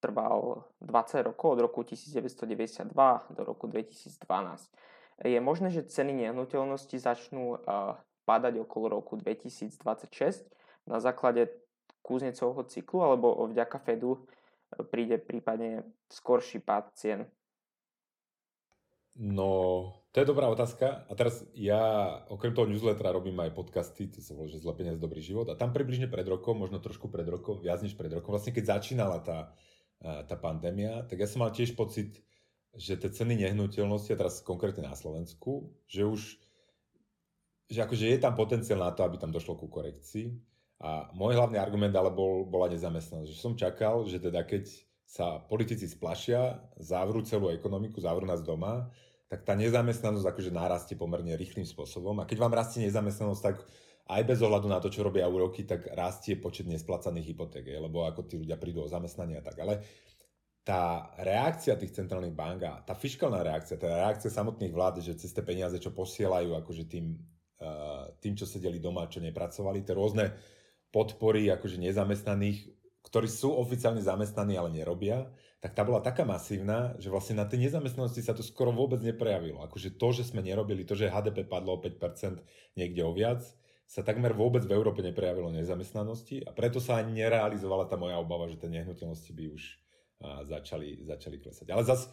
trval 0.00 0.66
20 0.80 1.26
rokov 1.26 1.56
od 1.56 1.60
roku 1.62 1.80
1992 1.86 2.92
do 3.32 3.42
roku 3.44 3.66
2012. 3.66 4.18
Je 5.24 5.40
možné, 5.40 5.72
že 5.72 5.88
ceny 5.88 6.12
nehnuteľnosti 6.28 6.96
začnú 6.98 7.62
padať 8.26 8.60
okolo 8.60 9.00
roku 9.00 9.16
2026 9.16 10.50
na 10.84 10.98
základe 10.98 11.48
Kuznecovho 12.02 12.62
cyklu, 12.66 13.02
alebo 13.02 13.50
vďaka 13.50 13.82
Fedu 13.82 14.14
e, 14.14 14.20
príde 14.86 15.18
prípadne 15.18 15.82
skorší 16.06 16.62
pád 16.62 16.94
cien? 16.94 17.20
No, 19.16 19.48
to 20.12 20.20
je 20.20 20.28
dobrá 20.28 20.48
otázka. 20.52 21.08
A 21.08 21.12
teraz 21.16 21.40
ja 21.56 21.80
okrem 22.28 22.52
toho 22.52 22.68
newslettera 22.68 23.16
robím 23.16 23.36
aj 23.40 23.56
podcasty, 23.56 24.12
to 24.12 24.20
sa 24.20 24.36
volá, 24.36 24.52
že 24.52 24.60
Zlepenie 24.60 24.92
z 24.92 25.00
dobrý 25.00 25.24
život. 25.24 25.48
A 25.48 25.56
tam 25.56 25.72
približne 25.72 26.08
pred 26.08 26.28
rokom, 26.28 26.60
možno 26.60 26.84
trošku 26.84 27.08
pred 27.08 27.24
rokom, 27.24 27.56
viac 27.60 27.80
než 27.80 27.96
pred 27.96 28.12
rokom, 28.12 28.36
vlastne 28.36 28.52
keď 28.52 28.76
začínala 28.76 29.24
tá, 29.24 29.56
e, 30.04 30.24
tá 30.28 30.36
pandémia, 30.36 31.08
tak 31.08 31.24
ja 31.24 31.28
som 31.28 31.40
mal 31.40 31.52
tiež 31.52 31.72
pocit, 31.72 32.20
že 32.76 33.00
tie 33.00 33.08
ceny 33.08 33.40
nehnuteľnosti, 33.40 34.12
a 34.12 34.20
teraz 34.20 34.44
konkrétne 34.44 34.84
na 34.84 34.92
Slovensku, 34.92 35.72
že 35.88 36.04
už 36.04 36.20
že 37.66 37.82
akože 37.82 38.06
je 38.06 38.18
tam 38.22 38.38
potenciál 38.38 38.78
na 38.78 38.94
to, 38.94 39.02
aby 39.02 39.18
tam 39.18 39.34
došlo 39.34 39.58
ku 39.58 39.66
korekcii 39.66 40.30
a 40.78 41.10
môj 41.16 41.34
hlavný 41.34 41.58
argument 41.58 41.94
ale 41.98 42.14
bol, 42.14 42.46
bola 42.46 42.70
nezamestnanosť. 42.70 43.32
Že 43.32 43.42
som 43.42 43.58
čakal, 43.58 44.06
že 44.06 44.22
teda 44.22 44.46
keď 44.46 44.70
sa 45.06 45.38
politici 45.38 45.86
splašia, 45.86 46.58
zavrú 46.82 47.22
celú 47.22 47.54
ekonomiku, 47.54 48.02
zavrú 48.02 48.26
nás 48.26 48.42
doma, 48.42 48.90
tak 49.30 49.46
tá 49.46 49.54
nezamestnanosť 49.54 50.26
akože 50.26 50.50
narastie 50.50 50.98
pomerne 50.98 51.38
rýchlým 51.38 51.66
spôsobom. 51.66 52.18
A 52.18 52.26
keď 52.26 52.42
vám 52.42 52.54
rastie 52.54 52.82
nezamestnanosť, 52.82 53.42
tak 53.42 53.62
aj 54.06 54.22
bez 54.22 54.38
ohľadu 54.38 54.70
na 54.70 54.78
to, 54.78 54.90
čo 54.90 55.02
robia 55.02 55.26
úroky, 55.26 55.66
tak 55.66 55.90
rastie 55.94 56.38
počet 56.38 56.70
nesplacaných 56.70 57.34
hypoték, 57.34 57.66
lebo 57.66 58.06
ako 58.06 58.26
tí 58.26 58.38
ľudia 58.38 58.54
prídu 58.58 58.86
o 58.86 58.90
zamestnanie 58.90 59.38
a 59.38 59.42
tak. 59.42 59.58
Ale 59.62 59.82
tá 60.66 61.10
reakcia 61.22 61.78
tých 61.78 61.94
centrálnych 61.94 62.34
bank 62.34 62.58
a 62.66 62.72
tá 62.82 62.94
fiskálna 62.94 63.42
reakcia, 63.42 63.78
tá 63.78 63.86
reakcia 63.86 64.30
samotných 64.30 64.74
vlád, 64.74 65.02
že 65.02 65.18
cez 65.18 65.30
tie 65.30 65.42
peniaze, 65.42 65.78
čo 65.78 65.94
posielajú 65.94 66.58
akože 66.58 66.90
tým, 66.90 67.14
uh, 67.62 68.10
tým, 68.18 68.34
čo 68.34 68.46
sedeli 68.46 68.82
doma, 68.82 69.10
čo 69.10 69.22
nepracovali, 69.22 69.86
tie 69.86 69.94
rôzne 69.94 70.34
podpory 70.90 71.50
akože 71.54 71.82
nezamestnaných, 71.82 72.66
ktorí 73.06 73.30
sú 73.30 73.54
oficiálne 73.54 74.02
zamestnaní, 74.02 74.58
ale 74.58 74.74
nerobia, 74.74 75.30
tak 75.62 75.78
tá 75.78 75.86
bola 75.86 76.02
taká 76.02 76.26
masívna, 76.26 76.98
že 76.98 77.08
vlastne 77.08 77.38
na 77.38 77.46
tej 77.46 77.70
nezamestnanosti 77.70 78.20
sa 78.20 78.34
to 78.34 78.42
skoro 78.42 78.74
vôbec 78.74 78.98
neprejavilo. 79.00 79.62
Akože 79.62 79.94
to, 79.94 80.10
že 80.10 80.26
sme 80.28 80.42
nerobili, 80.42 80.82
to, 80.82 80.98
že 80.98 81.08
HDP 81.10 81.46
padlo 81.46 81.78
o 81.78 81.82
5% 81.82 82.42
niekde 82.74 83.02
o 83.06 83.14
viac, 83.14 83.46
sa 83.86 84.02
takmer 84.02 84.34
vôbec 84.34 84.66
v 84.66 84.74
Európe 84.74 84.98
neprejavilo 84.98 85.54
nezamestnanosti 85.54 86.42
a 86.42 86.50
preto 86.50 86.82
sa 86.82 86.98
ani 86.98 87.22
nerealizovala 87.22 87.86
tá 87.86 87.94
moja 87.94 88.18
obava, 88.18 88.50
že 88.50 88.58
tie 88.58 88.66
nehnuteľnosti 88.66 89.30
by 89.30 89.44
už 89.54 89.62
začali, 90.50 91.06
začali 91.06 91.38
klesať. 91.38 91.70
Ale 91.70 91.86
zase 91.86 92.10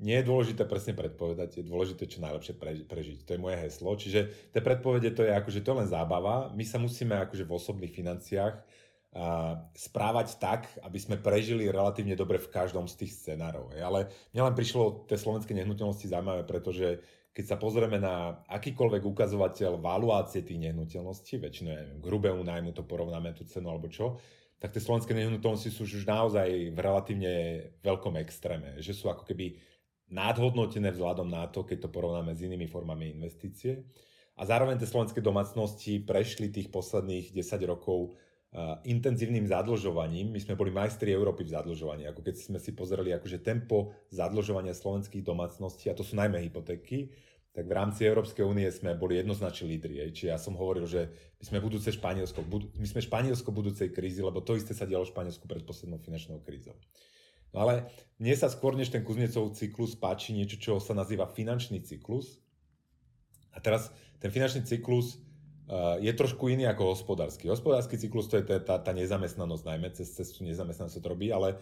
nie 0.00 0.18
je 0.18 0.26
dôležité 0.26 0.66
presne 0.66 0.96
predpovedať, 0.96 1.60
je 1.60 1.64
dôležité 1.68 2.08
čo 2.08 2.24
najlepšie 2.24 2.56
prežiť. 2.88 3.18
To 3.28 3.30
je 3.36 3.42
moje 3.42 3.56
heslo. 3.62 3.94
Čiže 3.94 4.50
tie 4.50 4.62
predpovede 4.64 5.14
to 5.14 5.22
je 5.22 5.30
akože 5.30 5.60
to 5.62 5.70
je 5.70 5.78
len 5.84 5.88
zábava. 5.92 6.50
My 6.56 6.64
sa 6.66 6.82
musíme 6.82 7.14
akože 7.20 7.46
v 7.46 7.54
osobných 7.54 7.94
financiách 7.94 8.58
správať 9.78 10.42
tak, 10.42 10.66
aby 10.82 10.98
sme 10.98 11.16
prežili 11.22 11.70
relatívne 11.70 12.18
dobre 12.18 12.42
v 12.42 12.50
každom 12.50 12.90
z 12.90 13.06
tých 13.06 13.14
scenárov. 13.14 13.70
Ale 13.78 14.10
mňa 14.34 14.42
len 14.50 14.54
prišlo 14.58 15.06
tie 15.06 15.14
slovenské 15.14 15.54
nehnuteľnosti 15.54 16.10
zaujímavé, 16.10 16.42
pretože 16.42 16.98
keď 17.34 17.44
sa 17.46 17.56
pozrieme 17.58 17.98
na 18.02 18.42
akýkoľvek 18.50 19.02
ukazovateľ 19.06 19.78
valuácie 19.78 20.42
tých 20.42 20.70
nehnuteľností, 20.70 21.38
väčšinou 21.38 21.70
neviem, 21.70 21.98
k 22.02 22.08
hrubému 22.10 22.42
nájmu 22.42 22.70
to 22.74 22.82
porovnáme 22.86 23.34
tú 23.38 23.46
cenu 23.46 23.70
alebo 23.70 23.86
čo, 23.86 24.18
tak 24.58 24.74
tie 24.74 24.82
slovenské 24.82 25.14
nehnuteľnosti 25.14 25.70
sú 25.70 25.86
už 25.86 26.06
naozaj 26.06 26.74
v 26.74 26.78
relatívne 26.78 27.32
veľkom 27.82 28.18
extréme, 28.22 28.78
že 28.82 28.94
sú 28.94 29.10
ako 29.10 29.26
keby 29.26 29.58
nadhodnotené 30.10 30.94
vzhľadom 30.94 31.26
na 31.30 31.46
to, 31.50 31.62
keď 31.66 31.86
to 31.86 31.88
porovnáme 31.90 32.34
s 32.34 32.42
inými 32.42 32.66
formami 32.70 33.14
investície. 33.14 33.82
A 34.34 34.42
zároveň 34.46 34.78
tie 34.78 34.90
slovenské 34.90 35.22
domácnosti 35.22 36.02
prešli 36.02 36.50
tých 36.50 36.70
posledných 36.70 37.30
10 37.34 37.70
rokov 37.70 38.14
intenzívnym 38.86 39.50
zadlžovaním. 39.50 40.30
My 40.30 40.38
sme 40.38 40.54
boli 40.54 40.70
majstri 40.70 41.10
Európy 41.10 41.42
v 41.42 41.58
zadlžovaní. 41.58 42.06
Ako 42.06 42.22
keď 42.22 42.34
sme 42.38 42.58
si 42.62 42.70
pozreli 42.70 43.10
akože 43.10 43.42
tempo 43.42 43.90
zadlžovania 44.14 44.70
slovenských 44.70 45.26
domácností, 45.26 45.90
a 45.90 45.98
to 45.98 46.06
sú 46.06 46.14
najmä 46.14 46.38
hypotéky, 46.38 47.10
tak 47.54 47.70
v 47.70 47.74
rámci 47.74 48.02
Európskej 48.02 48.42
únie 48.42 48.66
sme 48.74 48.98
boli 48.98 49.18
jednoznačne 49.18 49.70
lídri. 49.70 50.02
Čiže 50.10 50.30
ja 50.30 50.38
som 50.38 50.58
hovoril, 50.58 50.90
že 50.90 51.06
my 51.38 51.44
sme 51.46 51.58
budúce 51.62 51.90
Španielsko, 51.94 52.42
my 52.50 52.86
sme 52.86 52.98
Španielsko 53.02 53.50
budúcej 53.54 53.94
krízy, 53.94 54.22
lebo 54.26 54.42
to 54.42 54.58
isté 54.58 54.74
sa 54.74 54.86
dialo 54.86 55.06
v 55.06 55.14
Španielsku 55.14 55.46
pred 55.46 55.62
poslednou 55.62 56.02
finančnou 56.02 56.42
krízou. 56.42 56.74
No 57.54 57.62
ale 57.62 57.86
mne 58.18 58.34
sa 58.34 58.50
skôr 58.50 58.74
než 58.74 58.90
ten 58.90 59.06
Kuznecov 59.06 59.54
cyklus 59.54 59.94
páči 59.94 60.34
niečo, 60.34 60.58
čo 60.58 60.82
sa 60.82 60.98
nazýva 60.98 61.30
finančný 61.30 61.78
cyklus. 61.86 62.42
A 63.54 63.62
teraz 63.62 63.94
ten 64.18 64.34
finančný 64.34 64.66
cyklus 64.66 65.22
je 66.00 66.12
trošku 66.12 66.52
iný 66.52 66.68
ako 66.68 66.92
hospodársky. 66.92 67.48
Hospodársky 67.48 67.96
cyklus 67.96 68.28
to 68.28 68.36
je 68.36 68.44
tá, 68.44 68.76
tá 68.76 68.92
nezamestnanosť, 68.92 69.64
najmä 69.64 69.88
cez 69.96 70.12
cestu 70.12 70.44
nezamestnanosť 70.44 71.00
sa 71.00 71.02
to 71.02 71.08
robí, 71.08 71.32
ale 71.32 71.56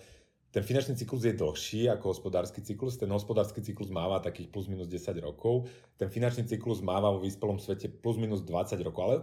ten 0.52 0.60
finančný 0.60 1.00
cyklus 1.00 1.24
je 1.24 1.32
dlhší 1.32 1.88
ako 1.88 2.12
hospodársky 2.12 2.60
cyklus. 2.60 3.00
Ten 3.00 3.08
hospodársky 3.08 3.64
cyklus 3.64 3.88
máva 3.88 4.20
takých 4.20 4.52
plus 4.52 4.68
minus 4.68 4.84
10 4.84 5.16
rokov. 5.24 5.64
Ten 5.96 6.12
finančný 6.12 6.44
cyklus 6.44 6.84
máva 6.84 7.08
vo 7.08 7.24
vyspelom 7.24 7.56
svete 7.56 7.88
plus 7.88 8.20
minus 8.20 8.44
20 8.44 8.76
rokov, 8.84 9.02
ale 9.02 9.16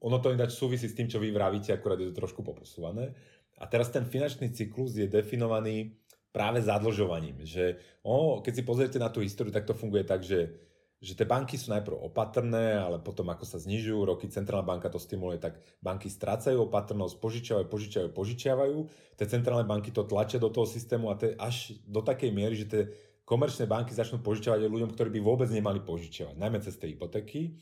ono 0.00 0.16
to 0.22 0.32
ináč 0.32 0.56
súvisí 0.56 0.88
s 0.88 0.96
tým, 0.96 1.10
čo 1.10 1.20
vy 1.20 1.34
vravíte, 1.34 1.74
akurát 1.74 2.00
je 2.00 2.08
to 2.08 2.16
trošku 2.16 2.40
poposúvané. 2.40 3.12
A 3.60 3.68
teraz 3.68 3.92
ten 3.92 4.08
finančný 4.08 4.48
cyklus 4.54 4.96
je 4.96 5.04
definovaný 5.04 5.98
práve 6.32 6.64
zadlžovaním. 6.64 7.44
Že, 7.44 7.82
o, 8.06 8.40
keď 8.40 8.52
si 8.54 8.62
pozriete 8.62 8.98
na 9.02 9.12
tú 9.12 9.20
históriu, 9.20 9.52
tak 9.52 9.68
to 9.68 9.76
funguje 9.76 10.06
tak, 10.06 10.24
že, 10.24 10.54
že 10.98 11.14
tie 11.14 11.26
banky 11.26 11.54
sú 11.54 11.70
najprv 11.70 11.94
opatrné, 11.94 12.74
ale 12.74 12.98
potom 12.98 13.30
ako 13.30 13.46
sa 13.46 13.62
znižujú 13.62 14.02
roky, 14.02 14.26
centrálna 14.26 14.66
banka 14.66 14.90
to 14.90 14.98
stimuluje, 14.98 15.38
tak 15.38 15.62
banky 15.78 16.10
strácajú 16.10 16.66
opatrnosť, 16.66 17.22
požičiavajú, 17.22 17.66
požičiavajú, 17.70 18.10
požičiavajú. 18.10 18.78
Tie 19.14 19.26
centrálne 19.30 19.62
banky 19.62 19.94
to 19.94 20.02
tlačia 20.02 20.42
do 20.42 20.50
toho 20.50 20.66
systému 20.66 21.10
a 21.10 21.18
to 21.18 21.34
až 21.38 21.78
do 21.86 22.02
takej 22.02 22.34
miery, 22.34 22.58
že 22.58 22.66
tie 22.66 22.82
komerčné 23.22 23.70
banky 23.70 23.94
začnú 23.94 24.18
požičiavať 24.26 24.66
ľuďom, 24.66 24.90
ktorí 24.90 25.14
by 25.14 25.20
vôbec 25.22 25.46
nemali 25.54 25.78
požičiavať, 25.86 26.34
najmä 26.34 26.58
cez 26.64 26.74
tie 26.74 26.90
hypotéky 26.90 27.54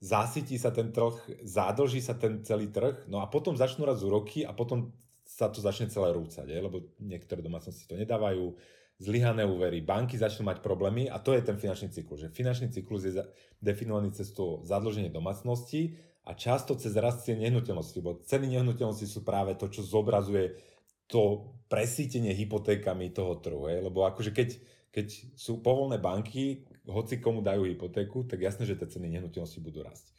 zasytí 0.00 0.56
sa 0.56 0.72
ten 0.72 0.90
trh, 0.90 1.44
zadlží 1.44 2.00
sa 2.00 2.16
ten 2.16 2.40
celý 2.40 2.72
trh, 2.72 3.04
no 3.06 3.20
a 3.20 3.28
potom 3.28 3.54
začnú 3.54 3.84
raz 3.84 4.00
úroky 4.00 4.48
a 4.48 4.56
potom 4.56 4.96
sa 5.28 5.52
to 5.52 5.60
začne 5.60 5.92
celé 5.92 6.10
rúcať, 6.16 6.48
je? 6.48 6.58
lebo 6.58 6.90
niektoré 6.98 7.44
domácnosti 7.44 7.86
to 7.86 7.94
nedávajú, 7.94 8.56
zlyhané 9.00 9.48
úvery, 9.48 9.80
banky 9.80 10.20
začnú 10.20 10.44
mať 10.44 10.60
problémy 10.60 11.08
a 11.08 11.16
to 11.16 11.32
je 11.32 11.40
ten 11.40 11.56
finančný 11.56 11.88
cyklus. 11.88 12.20
Že 12.20 12.36
finančný 12.36 12.68
cyklus 12.68 13.08
je 13.08 13.16
definovaný 13.64 14.12
cez 14.12 14.28
to 14.36 14.60
zadlženie 14.68 15.08
domácnosti 15.08 15.96
a 16.28 16.36
často 16.36 16.76
cez 16.76 16.92
rast 17.00 17.24
cien 17.24 17.40
nehnuteľnosti, 17.40 17.96
lebo 17.96 18.20
ceny 18.28 18.60
nehnuteľnosti 18.60 19.08
sú 19.08 19.24
práve 19.24 19.56
to, 19.56 19.72
čo 19.72 19.80
zobrazuje 19.80 20.60
to 21.08 21.48
presítenie 21.72 22.36
hypotékami 22.36 23.10
toho 23.10 23.40
trhu. 23.40 23.66
Je? 23.72 23.80
Lebo 23.80 24.04
akože 24.04 24.36
keď, 24.36 24.48
keď 24.92 25.06
sú 25.32 25.64
povolné 25.64 25.96
banky, 25.96 26.68
hoci 26.84 27.18
komu 27.24 27.40
dajú 27.40 27.64
hypotéku, 27.66 28.28
tak 28.28 28.44
jasné, 28.44 28.68
že 28.68 28.76
tie 28.76 28.86
ceny 28.86 29.16
nehnuteľnosti 29.16 29.64
budú 29.64 29.80
rásť. 29.80 30.12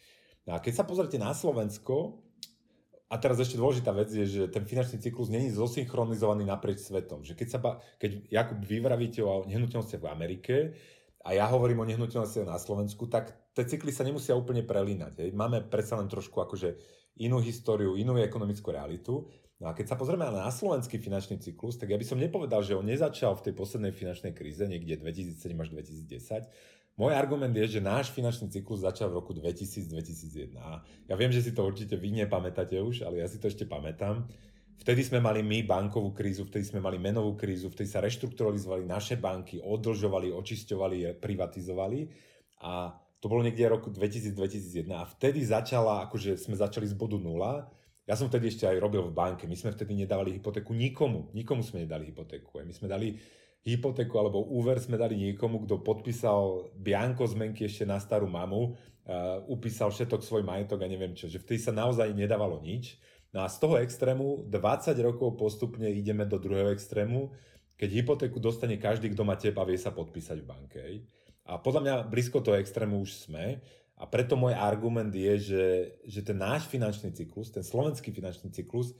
No 0.49 0.57
a 0.57 0.59
keď 0.59 0.81
sa 0.81 0.87
pozrite 0.89 1.21
na 1.21 1.37
Slovensko, 1.37 2.17
a 3.11 3.19
teraz 3.19 3.43
ešte 3.43 3.59
dôležitá 3.59 3.91
vec 3.91 4.07
je, 4.07 4.23
že 4.23 4.43
ten 4.47 4.63
finančný 4.63 5.03
cyklus 5.03 5.27
není 5.27 5.51
zosynchronizovaný 5.51 6.47
naprieč 6.47 6.87
svetom. 6.87 7.27
Že 7.27 7.35
keď, 7.35 7.47
sa 7.51 7.59
ba, 7.59 7.83
keď 7.99 8.31
Jakub 8.31 8.63
vyvravíte 8.63 9.19
o 9.19 9.43
nehnuteľnostiach 9.51 9.99
v 9.99 10.07
Amerike 10.07 10.55
a 11.19 11.35
ja 11.35 11.43
hovorím 11.51 11.83
o 11.83 11.89
nehnuteľnosti 11.91 12.47
na 12.47 12.55
Slovensku, 12.55 13.11
tak 13.11 13.35
tie 13.51 13.67
cykly 13.67 13.91
sa 13.91 14.07
nemusia 14.07 14.31
úplne 14.31 14.63
prelínať. 14.63 15.27
Hej. 15.27 15.29
Máme 15.35 15.59
predsa 15.67 15.99
len 15.99 16.07
trošku 16.07 16.39
akože 16.39 16.79
inú 17.19 17.43
históriu, 17.43 17.99
inú 17.99 18.15
ekonomickú 18.15 18.71
realitu. 18.71 19.27
No 19.59 19.69
a 19.69 19.75
keď 19.75 19.91
sa 19.91 19.99
pozrieme 19.99 20.25
na 20.31 20.47
slovenský 20.47 20.95
finančný 20.97 21.37
cyklus, 21.43 21.75
tak 21.75 21.91
ja 21.91 21.99
by 21.99 22.07
som 22.07 22.15
nepovedal, 22.15 22.63
že 22.63 22.79
on 22.79 22.87
nezačal 22.87 23.35
v 23.35 23.51
tej 23.51 23.53
poslednej 23.59 23.91
finančnej 23.91 24.31
kríze 24.31 24.63
niekde 24.63 25.03
2007 25.03 25.51
až 25.59 25.69
2010. 25.75 26.47
Môj 26.99 27.15
argument 27.15 27.55
je, 27.55 27.79
že 27.79 27.81
náš 27.81 28.11
finančný 28.11 28.51
cyklus 28.51 28.83
začal 28.83 29.09
v 29.09 29.23
roku 29.23 29.31
2000-2001. 29.31 30.53
Ja 31.07 31.15
viem, 31.15 31.31
že 31.31 31.41
si 31.41 31.55
to 31.55 31.63
určite 31.63 31.95
vy 31.95 32.11
nepamätáte 32.13 32.77
už, 32.77 33.07
ale 33.07 33.23
ja 33.23 33.27
si 33.31 33.39
to 33.39 33.47
ešte 33.47 33.63
pamätám. 33.63 34.27
Vtedy 34.81 35.05
sme 35.05 35.21
mali 35.21 35.45
my 35.45 35.61
bankovú 35.61 36.09
krízu, 36.09 36.49
vtedy 36.49 36.65
sme 36.65 36.81
mali 36.81 36.97
menovú 36.97 37.37
krízu, 37.37 37.69
vtedy 37.69 37.85
sa 37.85 38.01
reštrukturalizovali 38.01 38.81
naše 38.89 39.13
banky, 39.13 39.61
odlžovali, 39.61 40.33
očisťovali, 40.33 41.21
privatizovali 41.21 42.09
a 42.65 42.97
to 43.21 43.29
bolo 43.29 43.45
niekde 43.45 43.69
roku 43.69 43.93
2000-2001 43.93 44.89
a 44.97 45.05
vtedy 45.05 45.45
začala, 45.45 46.09
akože 46.09 46.33
sme 46.33 46.57
začali 46.57 46.89
z 46.89 46.97
bodu 46.97 47.21
nula. 47.21 47.69
Ja 48.09 48.17
som 48.17 48.25
vtedy 48.25 48.49
ešte 48.49 48.65
aj 48.65 48.81
robil 48.81 49.05
v 49.05 49.13
banke, 49.13 49.45
my 49.45 49.53
sme 49.53 49.69
vtedy 49.69 49.93
nedávali 49.93 50.33
hypotéku 50.41 50.73
nikomu, 50.73 51.29
nikomu 51.37 51.61
sme 51.61 51.85
nedali 51.85 52.09
hypotéku. 52.09 52.65
My 52.65 52.73
sme 52.73 52.89
dali 52.89 53.13
hypotéku 53.61 54.17
alebo 54.17 54.41
úver 54.41 54.81
sme 54.81 54.97
dali 54.97 55.17
niekomu, 55.17 55.65
kto 55.65 55.85
podpísal 55.85 56.73
bianko 56.73 57.29
zmenky 57.29 57.69
ešte 57.69 57.85
na 57.85 58.01
starú 58.01 58.25
mamu, 58.25 58.73
uh, 58.73 59.45
upísal 59.45 59.93
všetok 59.93 60.25
svoj 60.25 60.41
majetok 60.41 60.81
a 60.81 60.89
neviem 60.89 61.13
čo, 61.13 61.29
že 61.29 61.37
vtedy 61.37 61.61
sa 61.61 61.73
naozaj 61.73 62.09
nedávalo 62.17 62.57
nič. 62.57 62.97
No 63.31 63.45
a 63.45 63.47
z 63.47 63.61
toho 63.63 63.79
extrému 63.79 64.49
20 64.49 64.97
rokov 65.05 65.39
postupne 65.39 65.87
ideme 65.87 66.27
do 66.27 66.35
druhého 66.41 66.73
extrému, 66.73 67.31
keď 67.79 67.89
hypotéku 68.01 68.37
dostane 68.37 68.75
každý, 68.77 69.13
kto 69.13 69.23
má 69.23 69.39
tep 69.39 69.55
a 69.57 69.65
vie 69.65 69.79
sa 69.79 69.93
podpísať 69.93 70.37
v 70.41 70.49
banke. 70.49 70.81
A 71.49 71.57
podľa 71.57 71.81
mňa 71.81 71.95
blízko 72.11 72.43
toho 72.43 72.59
extrému 72.59 73.01
už 73.01 73.25
sme. 73.25 73.57
A 74.01 74.09
preto 74.09 74.33
môj 74.33 74.57
argument 74.57 75.13
je, 75.13 75.33
že, 75.37 75.65
že 76.09 76.21
ten 76.25 76.37
náš 76.37 76.65
finančný 76.65 77.13
cyklus, 77.13 77.53
ten 77.53 77.61
slovenský 77.61 78.09
finančný 78.09 78.49
cyklus, 78.49 78.97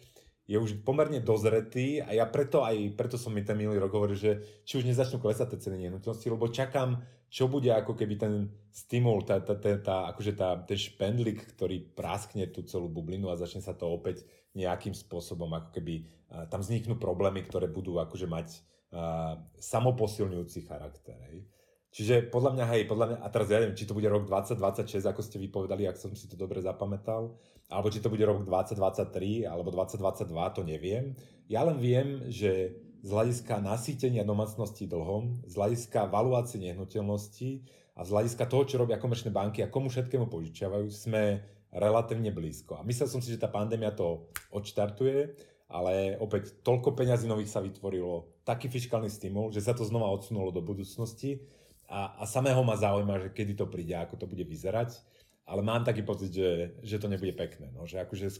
je 0.50 0.58
už 0.58 0.84
pomerne 0.84 1.22
dozretý 1.24 2.02
a 2.02 2.12
ja 2.12 2.26
preto 2.28 2.66
aj, 2.66 2.98
preto 2.98 3.16
som 3.16 3.32
mi 3.32 3.46
ten 3.46 3.56
minulý 3.56 3.80
rok 3.80 3.94
hovoril, 3.94 4.18
že 4.18 4.32
či 4.68 4.82
už 4.82 4.90
nezačnú 4.90 5.22
klesať 5.22 5.56
tie 5.56 5.70
ceny 5.70 5.88
nehnuteľnosti, 5.88 6.28
lebo 6.28 6.52
čakám, 6.52 7.00
čo 7.32 7.48
bude 7.48 7.72
ako 7.72 7.96
keby 7.96 8.16
ten 8.20 8.34
stimul, 8.74 9.24
tá, 9.24 9.40
tá, 9.40 9.56
tá, 9.56 9.80
tá, 9.80 9.98
akože 10.12 10.34
tá, 10.36 10.60
ten 10.68 10.76
špendlik, 10.76 11.56
ktorý 11.56 11.94
praskne 11.96 12.50
tú 12.52 12.68
celú 12.68 12.92
bublinu 12.92 13.32
a 13.32 13.40
začne 13.40 13.64
sa 13.64 13.72
to 13.72 13.88
opäť 13.88 14.28
nejakým 14.52 14.92
spôsobom, 14.92 15.48
ako 15.56 15.70
keby 15.72 16.04
tam 16.52 16.60
vzniknú 16.64 17.00
problémy, 17.00 17.44
ktoré 17.48 17.68
budú 17.72 18.00
akože 18.00 18.28
mať 18.28 18.48
uh, 18.92 19.40
samoposilňujúci 19.60 20.68
charakter. 20.68 21.16
Hej. 21.32 21.48
Čiže 21.92 22.32
podľa 22.32 22.56
mňa, 22.56 22.66
hej, 22.72 22.82
podľa 22.88 23.06
mňa, 23.12 23.18
a 23.20 23.28
teraz 23.28 23.52
ja 23.52 23.60
neviem, 23.60 23.76
či 23.76 23.84
to 23.84 23.92
bude 23.92 24.08
rok 24.08 24.24
2026, 24.24 25.12
ako 25.12 25.22
ste 25.28 25.44
vypovedali, 25.44 25.84
ak 25.92 26.00
som 26.00 26.16
si 26.16 26.24
to 26.32 26.40
dobre 26.40 26.64
zapamätal, 26.64 27.36
alebo 27.68 27.92
či 27.92 28.00
to 28.00 28.08
bude 28.08 28.24
rok 28.24 28.48
2023, 28.48 29.44
alebo 29.44 29.76
2022, 29.76 30.56
to 30.56 30.62
neviem. 30.64 31.20
Ja 31.52 31.68
len 31.68 31.84
viem, 31.84 32.32
že 32.32 32.80
z 33.04 33.10
hľadiska 33.12 33.60
nasýtenia 33.60 34.24
domácnosti 34.24 34.88
dlhom, 34.88 35.44
z 35.44 35.54
hľadiska 35.60 36.08
valuácie 36.08 36.64
nehnuteľnosti 36.64 37.68
a 38.00 38.08
z 38.08 38.10
hľadiska 38.16 38.48
toho, 38.48 38.64
čo 38.64 38.80
robia 38.80 38.96
komerčné 38.96 39.34
banky 39.34 39.60
a 39.60 39.68
komu 39.68 39.92
všetkému 39.92 40.32
požičiavajú, 40.32 40.88
sme 40.88 41.44
relatívne 41.76 42.32
blízko. 42.32 42.80
A 42.80 42.88
myslel 42.88 43.12
som 43.12 43.20
si, 43.20 43.36
že 43.36 43.42
tá 43.42 43.52
pandémia 43.52 43.92
to 43.92 44.32
odštartuje, 44.56 45.36
ale 45.72 46.16
opäť 46.24 46.64
toľko 46.64 46.96
peňazí 46.96 47.28
nových 47.28 47.52
sa 47.52 47.64
vytvorilo, 47.64 48.44
taký 48.48 48.72
fiskálny 48.72 49.12
stimul, 49.12 49.52
že 49.52 49.64
sa 49.64 49.76
to 49.76 49.84
znova 49.84 50.12
odsunulo 50.12 50.56
do 50.56 50.64
budúcnosti 50.64 51.44
a, 51.92 52.16
a 52.16 52.24
samého 52.24 52.64
ma 52.64 52.80
zaujíma, 52.80 53.28
že 53.28 53.30
kedy 53.36 53.60
to 53.60 53.68
príde, 53.68 53.94
ako 54.00 54.16
to 54.16 54.26
bude 54.26 54.48
vyzerať, 54.48 54.96
ale 55.44 55.60
mám 55.60 55.84
taký 55.84 56.08
pocit, 56.08 56.32
že, 56.32 56.80
že 56.80 56.98
to 56.98 57.12
nebude 57.12 57.36
pekné, 57.36 57.68
no, 57.76 57.84
že 57.84 58.00
akože 58.00 58.32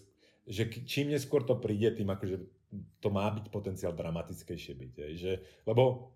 že 0.48 0.66
čím 0.90 1.14
neskôr 1.14 1.46
to 1.46 1.54
príde, 1.54 1.94
tým 1.94 2.10
akože 2.10 2.42
to 2.98 3.10
má 3.14 3.30
byť 3.30 3.46
potenciál 3.54 3.94
dramatickejšie 3.94 4.74
byť. 4.74 4.92
Je, 4.98 5.08
že, 5.14 5.34
lebo 5.70 6.16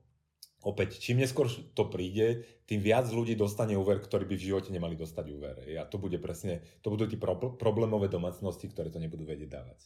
opäť, 0.66 0.98
čím 0.98 1.22
neskôr 1.22 1.46
to 1.78 1.84
príde, 1.86 2.42
tým 2.66 2.82
viac 2.82 3.06
ľudí 3.12 3.38
dostane 3.38 3.78
úver, 3.78 4.02
ktorí 4.02 4.26
by 4.26 4.36
v 4.36 4.48
živote 4.50 4.74
nemali 4.74 4.98
dostať 4.98 5.26
úver. 5.30 5.56
A 5.78 5.86
to 5.86 6.02
bude 6.02 6.18
presne, 6.18 6.66
to 6.82 6.90
budú 6.90 7.06
tí 7.06 7.22
pro, 7.22 7.38
problémové 7.38 8.10
domácnosti, 8.10 8.66
ktoré 8.66 8.90
to 8.90 8.98
nebudú 8.98 9.28
vedieť 9.28 9.50
dávať. 9.62 9.80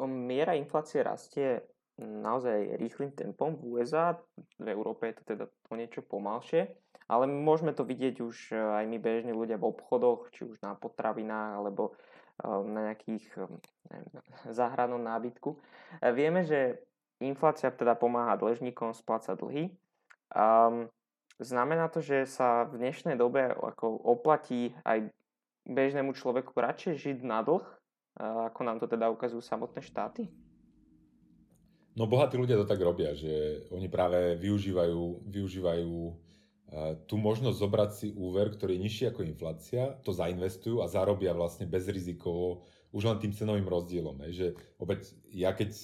Miera 0.00 0.56
inflácie 0.56 1.00
rastie 1.04 1.64
naozaj 2.00 2.80
rýchlým 2.80 3.12
tempom 3.12 3.54
v 3.60 3.76
USA, 3.76 4.16
v 4.56 4.66
Európe 4.72 5.12
je 5.12 5.14
to 5.20 5.24
teda 5.36 5.44
o 5.68 5.74
niečo 5.76 6.00
pomalšie, 6.00 6.72
ale 7.10 7.28
môžeme 7.28 7.76
to 7.76 7.82
vidieť 7.84 8.22
už 8.22 8.36
e, 8.50 8.56
aj 8.56 8.84
my 8.86 8.98
bežní 9.02 9.32
ľudia 9.34 9.58
v 9.60 9.68
obchodoch, 9.68 10.30
či 10.30 10.46
už 10.46 10.62
na 10.62 10.78
potravinách 10.78 11.58
alebo 11.58 11.90
e, 11.90 11.92
na 12.46 12.80
nejakých 12.90 13.24
e, 13.34 13.40
neviem, 13.90 14.22
záhradnom 14.58 15.02
nábytku. 15.02 15.58
Vieme, 16.14 16.46
že 16.46 16.80
inflácia 17.18 17.68
teda 17.68 17.98
pomáha 17.98 18.38
dlžníkom 18.38 18.96
splácať 18.96 19.36
dlhy. 19.36 19.64
Um, 20.30 20.86
znamená 21.42 21.90
to, 21.90 21.98
že 21.98 22.24
sa 22.24 22.64
v 22.64 22.78
dnešnej 22.78 23.18
dobe 23.18 23.50
ako 23.50 23.90
oplatí 24.06 24.72
aj 24.86 25.10
bežnému 25.66 26.14
človeku 26.14 26.54
radšej 26.54 26.94
žiť 26.96 27.18
na 27.26 27.42
dlh, 27.42 27.66
ako 28.20 28.60
nám 28.62 28.78
to 28.78 28.86
teda 28.86 29.10
ukazujú 29.10 29.42
samotné 29.42 29.82
štáty? 29.82 30.30
No 32.00 32.08
bohatí 32.08 32.40
ľudia 32.40 32.56
to 32.56 32.64
tak 32.64 32.80
robia, 32.80 33.12
že 33.12 33.68
oni 33.68 33.84
práve 33.92 34.40
využívajú, 34.40 35.28
využívajú 35.28 35.92
uh, 36.08 36.96
tú 37.04 37.20
možnosť 37.20 37.60
zobrať 37.60 37.90
si 37.92 38.08
úver, 38.16 38.48
ktorý 38.56 38.80
je 38.80 38.84
nižší 38.88 39.04
ako 39.12 39.20
inflácia, 39.28 40.00
to 40.00 40.16
zainvestujú 40.16 40.80
a 40.80 40.88
zarobia 40.88 41.36
vlastne 41.36 41.68
bezrizikovo 41.68 42.64
už 42.96 43.04
len 43.04 43.20
tým 43.20 43.36
cenovým 43.36 43.68
rozdielom. 43.68 44.16
Hej, 44.24 44.32
že 44.32 44.46
opäť 44.80 45.12
ja 45.28 45.52
keď 45.52 45.76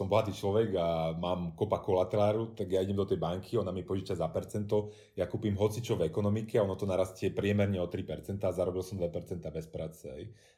som 0.00 0.08
bohatý 0.08 0.32
človek 0.32 0.72
a 0.80 1.12
mám 1.12 1.52
kopa 1.52 1.84
kolateráru, 1.84 2.56
tak 2.56 2.72
ja 2.72 2.80
idem 2.80 2.96
do 2.96 3.04
tej 3.04 3.20
banky, 3.20 3.60
ona 3.60 3.68
mi 3.68 3.84
požiča 3.84 4.16
za 4.16 4.32
percento, 4.32 4.88
ja 5.12 5.28
kúpim 5.28 5.52
hocičo 5.52 6.00
v 6.00 6.08
ekonomike 6.08 6.56
a 6.56 6.64
ono 6.64 6.72
to 6.72 6.88
narastie 6.88 7.28
priemerne 7.28 7.76
o 7.76 7.84
3% 7.84 8.40
a 8.40 8.56
zarobil 8.56 8.80
som 8.80 8.96
2% 8.96 9.44
bez 9.44 9.68
práce. 9.68 10.08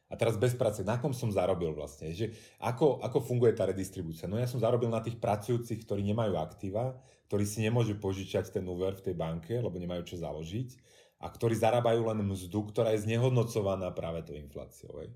A 0.07 0.15
teraz 0.15 0.39
bez 0.39 0.55
práce, 0.55 0.87
na 0.87 1.03
kom 1.03 1.11
som 1.11 1.35
zarobil 1.35 1.75
vlastne? 1.75 2.15
Že 2.15 2.31
ako, 2.63 3.03
ako 3.03 3.19
funguje 3.19 3.51
tá 3.59 3.67
redistribúcia? 3.67 4.31
No 4.31 4.39
ja 4.39 4.47
som 4.47 4.63
zarobil 4.63 4.87
na 4.87 5.03
tých 5.03 5.19
pracujúcich, 5.19 5.83
ktorí 5.83 6.07
nemajú 6.07 6.39
aktíva, 6.39 6.95
ktorí 7.27 7.43
si 7.43 7.67
nemôžu 7.67 7.99
požičať 7.99 8.55
ten 8.55 8.63
úver 8.71 8.95
v 8.95 9.11
tej 9.11 9.19
banke, 9.19 9.59
lebo 9.59 9.75
nemajú 9.75 10.07
čo 10.07 10.23
založiť 10.23 10.79
a 11.23 11.31
ktorí 11.31 11.55
zarábajú 11.55 12.03
len 12.15 12.19
mzdu, 12.27 12.71
ktorá 12.71 12.95
je 12.95 13.07
znehodnocovaná 13.07 13.91
práve 13.95 14.27
tou 14.27 14.35
infláciou. 14.35 15.07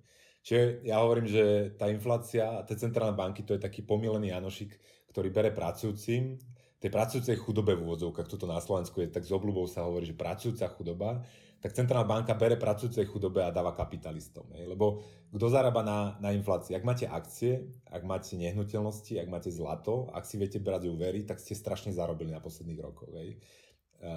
Čiže 0.47 0.87
ja 0.87 1.03
hovorím, 1.03 1.27
že 1.27 1.75
tá 1.75 1.91
inflácia 1.91 2.47
a 2.47 2.63
tie 2.63 2.79
centrálne 2.79 3.19
banky 3.19 3.43
to 3.43 3.59
je 3.59 3.61
taký 3.67 3.83
pomilený 3.83 4.31
Janošik, 4.31 4.79
ktorý 5.11 5.35
bere 5.35 5.51
pracujúcim, 5.51 6.39
tej 6.79 6.91
pracujúcej 6.93 7.35
chudobe 7.35 7.75
v 7.75 7.83
úvodzovkách, 7.83 8.31
toto 8.31 8.47
na 8.47 8.63
Slovensku 8.63 9.03
je 9.03 9.11
tak 9.11 9.27
z 9.27 9.35
obľubou 9.35 9.67
sa 9.67 9.83
hovorí, 9.83 10.07
že 10.07 10.15
pracujúca 10.15 10.71
chudoba, 10.71 11.25
tak 11.59 11.75
centrálna 11.75 12.07
banka 12.07 12.37
bere 12.39 12.55
pracujúcej 12.55 13.11
chudobe 13.11 13.43
a 13.43 13.51
dáva 13.51 13.75
kapitalistom. 13.75 14.47
Hej? 14.55 14.71
Lebo 14.71 15.03
kto 15.35 15.51
zarába 15.51 15.83
na, 15.83 16.15
na 16.23 16.31
inflácii? 16.31 16.79
Ak 16.79 16.87
máte 16.87 17.11
akcie, 17.11 17.67
ak 17.91 18.07
máte 18.07 18.39
nehnuteľnosti, 18.39 19.19
ak 19.19 19.27
máte 19.27 19.51
zlato, 19.51 20.07
ak 20.15 20.23
si 20.29 20.39
viete 20.39 20.63
brať 20.63 20.87
úvery, 20.87 21.27
tak 21.27 21.43
ste 21.43 21.59
strašne 21.59 21.91
zarobili 21.91 22.31
na 22.31 22.39
posledných 22.39 22.79
rokoch. 22.87 23.11
Hej? 23.19 23.41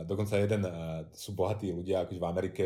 Dokonca 0.05 0.37
jeden, 0.37 0.61
sú 1.15 1.33
bohatí 1.33 1.71
ľudia, 1.73 2.05
akože 2.05 2.21
v 2.21 2.27
Amerike, 2.27 2.65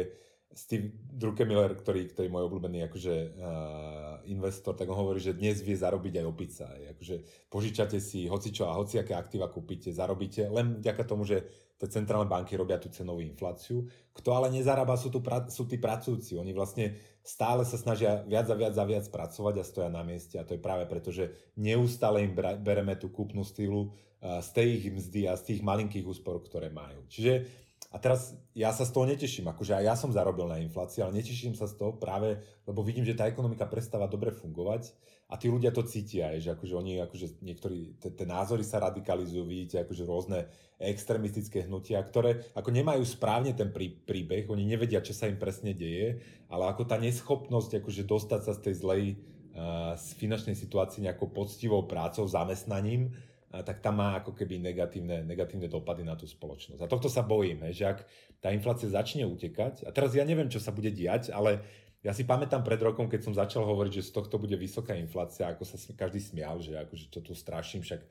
Steve 0.53 0.93
Druckemiller, 0.93 1.73
ktorý, 1.73 2.13
ktorý 2.13 2.29
je 2.29 2.33
môj 2.33 2.45
obľúbený 2.45 2.85
akože, 2.85 3.15
uh, 3.35 4.21
investor, 4.29 4.77
tak 4.77 4.85
on 4.85 4.97
hovorí, 5.01 5.17
že 5.17 5.33
dnes 5.33 5.59
vie 5.59 5.73
zarobiť 5.73 6.21
aj 6.21 6.25
opica. 6.29 6.65
Akože 6.93 7.47
požičate 7.49 7.97
si 7.97 8.29
hocičo 8.29 8.69
a 8.69 8.77
hociaké 8.77 9.17
aktíva 9.17 9.49
kúpite, 9.49 9.89
zarobíte 9.89 10.45
len 10.53 10.77
vďaka 10.79 11.03
tomu, 11.09 11.25
že 11.25 11.43
tie 11.81 11.89
centrálne 11.89 12.29
banky 12.29 12.55
robia 12.55 12.79
tú 12.79 12.87
cenovú 12.93 13.19
infláciu. 13.25 13.89
Kto 14.13 14.29
ale 14.31 14.53
nezarába, 14.53 14.95
sú, 14.95 15.11
tu 15.11 15.19
pra, 15.19 15.49
sú 15.49 15.67
tí 15.67 15.75
pracujúci. 15.75 16.39
Oni 16.39 16.55
vlastne 16.55 16.95
stále 17.25 17.65
sa 17.67 17.75
snažia 17.75 18.23
viac 18.23 18.47
a 18.47 18.55
viac 18.55 18.75
a 18.77 18.85
viac 18.87 19.05
pracovať 19.09 19.55
a 19.59 19.67
stoja 19.67 19.89
na 19.89 20.05
mieste 20.05 20.39
a 20.39 20.47
to 20.47 20.55
je 20.55 20.61
práve 20.61 20.85
preto, 20.85 21.09
že 21.11 21.33
neustále 21.59 22.23
im 22.23 22.31
bereme 22.37 22.95
tú 22.95 23.09
kúpnu 23.11 23.41
stylu 23.43 23.89
uh, 23.89 24.39
z 24.39 24.49
tej 24.53 24.67
ich 24.79 24.85
mzdy 24.93 25.21
a 25.27 25.33
z 25.35 25.43
tých 25.51 25.59
malinkých 25.65 26.05
úspor, 26.07 26.39
ktoré 26.39 26.71
majú. 26.71 27.03
Čiže 27.09 27.62
a 27.93 28.01
teraz 28.01 28.33
ja 28.57 28.73
sa 28.73 28.89
z 28.89 28.91
toho 28.91 29.05
neteším, 29.05 29.53
akože 29.53 29.77
aj 29.77 29.85
ja 29.85 29.93
som 29.93 30.09
zarobil 30.09 30.49
na 30.49 30.57
inflácii, 30.57 31.05
ale 31.05 31.21
neteším 31.21 31.53
sa 31.53 31.69
z 31.69 31.77
toho 31.77 31.93
práve, 31.93 32.41
lebo 32.65 32.81
vidím, 32.81 33.05
že 33.05 33.13
tá 33.13 33.29
ekonomika 33.29 33.69
prestáva 33.69 34.09
dobre 34.09 34.33
fungovať 34.33 34.97
a 35.29 35.37
tí 35.37 35.45
ľudia 35.45 35.69
to 35.69 35.85
cítia, 35.85 36.33
že 36.41 36.57
akože 36.57 36.73
oni, 36.73 36.97
akože 37.05 37.37
niektorí, 37.45 38.01
tie 38.01 38.25
názory 38.25 38.65
sa 38.65 38.81
radikalizujú, 38.81 39.45
vidíte, 39.45 39.85
akože 39.85 40.09
rôzne 40.09 40.49
extremistické 40.81 41.69
hnutia, 41.69 42.01
ktoré 42.01 42.49
ako 42.57 42.73
nemajú 42.73 43.05
správne 43.05 43.53
ten 43.53 43.69
prí, 43.69 43.93
príbeh, 43.93 44.49
oni 44.49 44.65
nevedia, 44.65 45.05
čo 45.05 45.13
sa 45.13 45.29
im 45.29 45.37
presne 45.37 45.77
deje, 45.77 46.17
ale 46.49 46.73
ako 46.73 46.89
tá 46.89 46.97
neschopnosť 46.97 47.77
akože 47.77 48.09
dostať 48.09 48.41
sa 48.41 48.57
z 48.57 48.59
tej 48.65 48.75
zlej 48.81 49.03
uh, 49.13 49.93
z 49.93 50.17
finančnej 50.17 50.57
situácie 50.57 51.05
nejakou 51.05 51.29
poctivou 51.29 51.85
prácou, 51.85 52.25
zamestnaním, 52.25 53.13
tak 53.61 53.85
tam 53.85 54.01
má 54.01 54.17
ako 54.17 54.33
keby 54.33 54.57
negatívne, 54.57 55.21
negatívne 55.21 55.69
dopady 55.69 56.01
na 56.01 56.17
tú 56.17 56.25
spoločnosť. 56.25 56.81
A 56.81 56.89
tohto 56.89 57.05
sa 57.05 57.21
bojím, 57.21 57.69
že 57.69 57.85
ak 57.85 58.01
tá 58.41 58.49
inflácia 58.49 58.89
začne 58.89 59.29
utekať, 59.29 59.85
a 59.85 59.93
teraz 59.93 60.17
ja 60.17 60.25
neviem, 60.25 60.49
čo 60.49 60.57
sa 60.57 60.73
bude 60.73 60.89
diať, 60.89 61.29
ale 61.29 61.61
ja 62.01 62.11
si 62.11 62.25
pamätám 62.25 62.65
pred 62.65 62.81
rokom, 62.81 63.05
keď 63.05 63.21
som 63.21 63.37
začal 63.37 63.61
hovoriť, 63.63 64.01
že 64.01 64.09
z 64.09 64.11
tohto 64.11 64.41
bude 64.41 64.57
vysoká 64.57 64.97
inflácia, 64.97 65.47
ako 65.47 65.63
sa 65.69 65.77
každý 65.93 66.17
smial, 66.17 66.57
že 66.59 66.75
akože 66.75 67.13
to 67.13 67.21
tu 67.21 67.37
straším, 67.37 67.85
však 67.85 68.01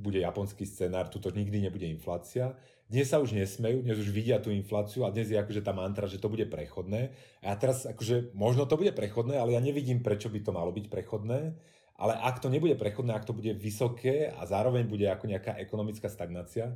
bude 0.00 0.18
japonský 0.18 0.64
scenár, 0.64 1.12
tuto 1.12 1.28
nikdy 1.28 1.60
nebude 1.68 1.84
inflácia. 1.84 2.56
Dnes 2.90 3.06
sa 3.06 3.22
už 3.22 3.36
nesmejú, 3.36 3.86
dnes 3.86 4.02
už 4.02 4.10
vidia 4.10 4.42
tú 4.42 4.50
infláciu 4.50 5.06
a 5.06 5.14
dnes 5.14 5.30
je 5.30 5.38
akože 5.38 5.62
tá 5.62 5.70
mantra, 5.70 6.10
že 6.10 6.18
to 6.18 6.26
bude 6.26 6.48
prechodné. 6.50 7.14
A 7.44 7.52
ja 7.52 7.56
teraz 7.60 7.86
akože 7.86 8.34
možno 8.34 8.66
to 8.66 8.74
bude 8.74 8.90
prechodné, 8.96 9.38
ale 9.38 9.54
ja 9.54 9.62
nevidím, 9.62 10.02
prečo 10.02 10.26
by 10.26 10.42
to 10.42 10.50
malo 10.50 10.74
byť 10.74 10.90
prechodné. 10.90 11.54
Ale 12.00 12.16
ak 12.16 12.40
to 12.40 12.48
nebude 12.48 12.72
prechodné, 12.80 13.12
ak 13.12 13.28
to 13.28 13.36
bude 13.36 13.52
vysoké 13.60 14.32
a 14.32 14.48
zároveň 14.48 14.88
bude 14.88 15.04
ako 15.04 15.28
nejaká 15.28 15.60
ekonomická 15.60 16.08
stagnácia, 16.08 16.72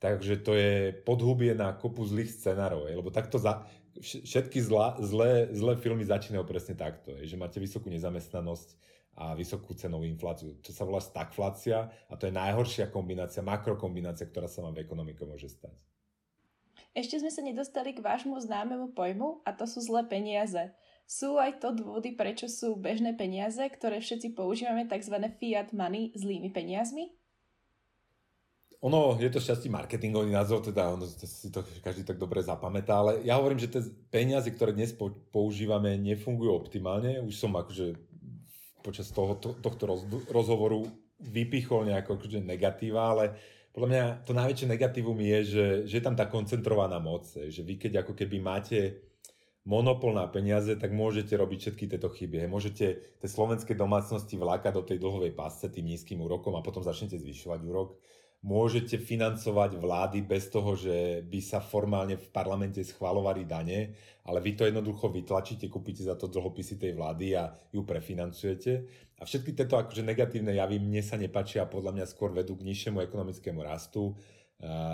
takže 0.00 0.40
to 0.40 0.56
je 0.56 0.96
podhubie 1.04 1.52
na 1.52 1.76
kopu 1.76 2.08
zlých 2.08 2.32
scenárov. 2.32 2.88
Lebo 2.88 3.12
takto 3.12 3.36
za, 3.36 3.68
všetky 4.00 4.64
zla, 4.64 4.96
zlé, 5.04 5.52
zlé 5.52 5.76
filmy 5.76 6.08
začínajú 6.08 6.48
presne 6.48 6.72
takto. 6.72 7.12
Je, 7.20 7.28
že 7.28 7.36
máte 7.36 7.60
vysokú 7.60 7.92
nezamestnanosť 7.92 8.80
a 9.12 9.36
vysokú 9.36 9.76
cenovú 9.76 10.08
infláciu. 10.08 10.56
To 10.64 10.72
sa 10.72 10.88
volá 10.88 11.04
stagflácia 11.04 11.92
a 12.08 12.12
to 12.16 12.24
je 12.24 12.32
najhoršia 12.32 12.88
kombinácia, 12.88 13.44
makrokombinácia, 13.44 14.24
ktorá 14.24 14.48
sa 14.48 14.64
vám 14.64 14.72
v 14.72 14.88
ekonomike 14.88 15.20
môže 15.28 15.52
stať. 15.52 15.76
Ešte 16.96 17.20
sme 17.20 17.32
sa 17.32 17.44
nedostali 17.44 17.92
k 17.92 18.04
vášmu 18.04 18.36
známemu 18.40 18.92
pojmu 18.96 19.44
a 19.44 19.52
to 19.52 19.68
sú 19.68 19.84
zlé 19.84 20.04
peniaze. 20.08 20.72
Sú 21.04 21.36
aj 21.36 21.60
to 21.60 21.76
dôvody, 21.76 22.16
prečo 22.16 22.48
sú 22.48 22.74
bežné 22.78 23.12
peniaze, 23.12 23.60
ktoré 23.60 24.00
všetci 24.00 24.32
používame, 24.32 24.88
tzv. 24.88 25.16
fiat 25.36 25.76
money, 25.76 26.10
zlými 26.16 26.48
peniazmi? 26.48 27.12
Ono 28.82 29.14
je 29.14 29.30
to 29.30 29.38
šťastí 29.38 29.70
marketingový 29.70 30.34
názov, 30.34 30.66
teda 30.66 30.98
ono 30.98 31.06
si 31.06 31.54
to 31.54 31.62
každý 31.86 32.02
tak 32.02 32.18
dobre 32.18 32.42
zapamätá, 32.42 32.98
ale 32.98 33.22
ja 33.22 33.38
hovorím, 33.38 33.62
že 33.62 33.70
tie 33.70 33.82
peniaze, 34.10 34.50
ktoré 34.50 34.74
dnes 34.74 34.90
používame, 35.30 35.94
nefungujú 36.02 36.50
optimálne. 36.50 37.22
Už 37.22 37.38
som 37.38 37.54
akože 37.54 37.94
počas 38.82 39.14
toho, 39.14 39.38
to, 39.38 39.54
tohto 39.62 39.86
roz, 39.86 40.02
rozhovoru 40.26 40.90
vypichol 41.22 41.86
nejako 41.86 42.18
akože 42.18 42.42
negatíva, 42.42 43.14
ale 43.14 43.38
podľa 43.70 43.88
mňa 43.88 44.04
to 44.26 44.32
najväčšie 44.34 44.66
negatívum 44.66 45.18
je, 45.22 45.38
že, 45.46 45.66
že 45.86 45.94
je 45.96 46.04
tam 46.04 46.18
tá 46.18 46.26
koncentrovaná 46.26 46.98
moc, 46.98 47.30
že 47.30 47.62
vy 47.62 47.78
keď 47.78 48.02
ako 48.02 48.18
keby 48.18 48.42
máte 48.42 48.98
monopol 49.62 50.18
na 50.18 50.26
peniaze, 50.26 50.74
tak 50.74 50.90
môžete 50.90 51.38
robiť 51.38 51.58
všetky 51.58 51.84
tieto 51.86 52.10
chyby. 52.10 52.50
Môžete 52.50 53.18
tie 53.20 53.28
slovenské 53.28 53.78
domácnosti 53.78 54.34
vlákať 54.34 54.72
do 54.74 54.82
tej 54.82 54.98
dlhovej 54.98 55.32
pásce 55.34 55.70
tým 55.70 55.86
nízkym 55.86 56.18
úrokom 56.18 56.58
a 56.58 56.64
potom 56.66 56.82
začnete 56.82 57.18
zvyšovať 57.18 57.60
úrok. 57.62 57.98
Môžete 58.42 58.98
financovať 58.98 59.78
vlády 59.78 60.26
bez 60.26 60.50
toho, 60.50 60.74
že 60.74 61.22
by 61.30 61.38
sa 61.38 61.62
formálne 61.62 62.18
v 62.18 62.26
parlamente 62.34 62.82
schvalovali 62.82 63.46
dane, 63.46 63.94
ale 64.26 64.42
vy 64.42 64.58
to 64.58 64.66
jednoducho 64.66 65.14
vytlačíte, 65.14 65.70
kúpite 65.70 66.02
za 66.02 66.18
to 66.18 66.26
dlhopisy 66.26 66.74
tej 66.74 66.98
vlády 66.98 67.38
a 67.38 67.54
ju 67.70 67.86
prefinancujete. 67.86 68.72
A 69.14 69.22
všetky 69.22 69.54
tieto 69.54 69.78
akože 69.78 70.02
negatívne 70.02 70.58
javy 70.58 70.82
mne 70.82 71.06
sa 71.06 71.14
nepačia 71.14 71.62
a 71.62 71.70
podľa 71.70 72.02
mňa 72.02 72.06
skôr 72.10 72.34
vedú 72.34 72.58
k 72.58 72.66
nižšiemu 72.66 72.98
ekonomickému 73.06 73.62
rastu 73.62 74.18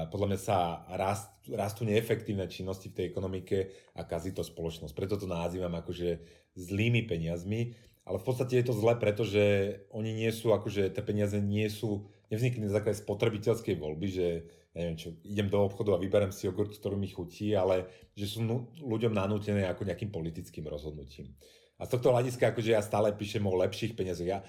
podľa 0.09 0.27
mňa 0.33 0.41
sa 0.41 0.89
rast, 0.97 1.29
rastú 1.53 1.85
neefektívne 1.85 2.49
činnosti 2.49 2.89
v 2.89 2.97
tej 2.97 3.05
ekonomike 3.13 3.69
a 3.93 4.09
kazí 4.09 4.33
to 4.33 4.41
spoločnosť. 4.41 4.97
Preto 4.97 5.21
to 5.21 5.29
nazývam 5.29 5.77
akože 5.77 6.25
zlými 6.57 7.05
peniazmi, 7.05 7.77
ale 8.09 8.17
v 8.17 8.25
podstate 8.25 8.57
je 8.57 8.73
to 8.73 8.75
zle, 8.75 8.97
pretože 8.97 9.77
oni 9.93 10.17
nie 10.17 10.33
sú, 10.33 10.57
akože 10.57 10.89
tie 10.89 11.05
peniaze 11.05 11.37
nie 11.45 11.69
sú, 11.69 12.09
nevznikli 12.33 12.65
na 12.65 12.73
základe 12.73 12.97
spotrebiteľskej 13.05 13.77
voľby, 13.77 14.09
že 14.09 14.27
neviem 14.73 14.97
čo, 14.97 15.13
idem 15.29 15.53
do 15.53 15.61
obchodu 15.61 15.97
a 15.97 16.01
vyberem 16.01 16.33
si 16.33 16.49
jogurt, 16.49 16.73
ktorý 16.73 16.97
mi 16.97 17.13
chutí, 17.13 17.53
ale 17.53 17.89
že 18.17 18.25
sú 18.25 18.41
ľuďom 18.81 19.13
nanútené 19.13 19.69
ako 19.69 19.85
nejakým 19.85 20.09
politickým 20.09 20.65
rozhodnutím. 20.65 21.37
A 21.77 21.85
z 21.85 21.93
tohto 21.95 22.11
hľadiska, 22.11 22.57
akože 22.57 22.73
ja 22.73 22.83
stále 22.83 23.13
píšem 23.13 23.45
o 23.45 23.55
lepších 23.55 23.95
peniazoch. 23.95 24.27
Ja 24.27 24.41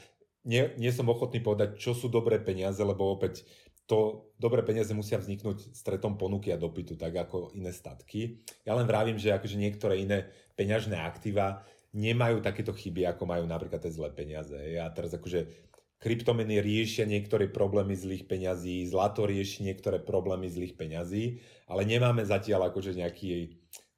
nie, 0.47 0.71
nie 0.79 0.91
som 0.95 1.11
ochotný 1.11 1.43
povedať, 1.43 1.75
čo 1.77 1.91
sú 1.91 2.07
dobré 2.07 2.39
peniaze, 2.39 2.79
lebo 2.79 3.11
opäť 3.11 3.43
to 3.89 4.29
dobré 4.37 4.61
peniaze 4.61 4.93
musia 4.93 5.17
vzniknúť 5.17 5.73
stretom 5.73 6.13
ponuky 6.13 6.53
a 6.53 6.61
dopytu, 6.61 6.93
tak 6.93 7.09
ako 7.17 7.57
iné 7.57 7.73
statky. 7.73 8.45
Ja 8.61 8.77
len 8.77 8.85
vravím, 8.85 9.17
že 9.17 9.33
akože 9.33 9.57
niektoré 9.57 10.05
iné 10.05 10.29
peňažné 10.53 10.93
aktíva 10.93 11.65
nemajú 11.89 12.37
takéto 12.45 12.69
chyby, 12.69 13.09
ako 13.09 13.25
majú 13.25 13.49
napríklad 13.49 13.81
tie 13.81 13.89
zlé 13.89 14.13
peniaze. 14.13 14.53
Ja 14.53 14.85
teraz 14.93 15.17
akože 15.17 15.49
kryptomeny 15.97 16.61
riešia 16.61 17.09
niektoré 17.09 17.49
problémy 17.49 17.97
zlých 17.97 18.29
peňazí, 18.29 18.85
zlato 18.85 19.25
rieši 19.25 19.65
niektoré 19.65 19.97
problémy 19.97 20.45
zlých 20.45 20.77
peňazí, 20.77 21.41
ale 21.65 21.81
nemáme 21.89 22.21
zatiaľ 22.21 22.69
akože 22.69 22.93
nejaký 22.93 23.29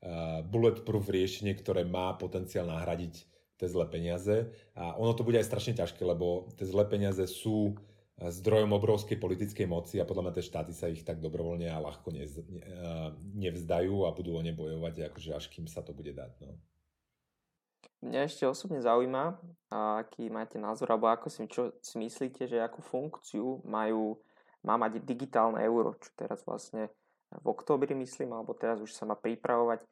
uh, 0.07 0.39
bulletproof 0.47 1.11
riešenie, 1.11 1.51
ktoré 1.59 1.83
má 1.83 2.15
potenciál 2.15 2.71
nahradiť 2.71 3.27
tie 3.59 3.67
zlé 3.67 3.91
peniaze. 3.91 4.49
A 4.71 4.95
ono 4.95 5.11
to 5.13 5.27
bude 5.27 5.35
aj 5.35 5.51
strašne 5.51 5.75
ťažké, 5.75 6.01
lebo 6.01 6.47
tie 6.55 6.63
zlé 6.63 6.87
peniaze 6.87 7.27
sú 7.27 7.75
zdrojom 8.29 8.69
obrovskej 8.77 9.17
politickej 9.17 9.65
moci 9.65 9.97
a 9.97 10.05
podľa 10.05 10.29
mňa 10.29 10.33
tie 10.37 10.45
štáty 10.45 10.73
sa 10.77 10.85
ich 10.85 11.01
tak 11.01 11.17
dobrovoľne 11.17 11.65
a 11.73 11.81
ľahko 11.81 12.13
nez, 12.13 12.37
ne, 12.45 12.61
nevzdajú 13.33 14.05
a 14.05 14.13
budú 14.13 14.37
o 14.37 14.41
ne 14.45 14.53
bojovať, 14.53 15.09
akože 15.09 15.33
až 15.33 15.49
kým 15.49 15.65
sa 15.65 15.81
to 15.81 15.95
bude 15.95 16.13
dať. 16.13 16.29
No. 16.45 16.53
Mňa 18.01 18.25
ešte 18.25 18.49
osobne 18.49 18.81
zaujíma, 18.81 19.37
aký 20.01 20.29
máte 20.33 20.57
názor, 20.57 20.89
alebo 20.89 21.09
ako 21.09 21.29
si, 21.29 21.45
čo 21.45 21.73
si 21.81 22.01
myslíte, 22.01 22.49
že 22.49 22.57
akú 22.57 22.81
funkciu 22.81 23.61
majú, 23.65 24.17
má 24.65 24.77
mať 24.77 25.01
digitálne 25.01 25.61
euro, 25.61 25.93
čo 25.97 26.09
teraz 26.17 26.41
vlastne 26.45 26.89
v 27.29 27.45
októbri 27.45 27.93
myslím, 27.93 28.33
alebo 28.33 28.57
teraz 28.57 28.81
už 28.81 28.89
sa 28.89 29.05
má 29.05 29.13
pripravovať, 29.13 29.85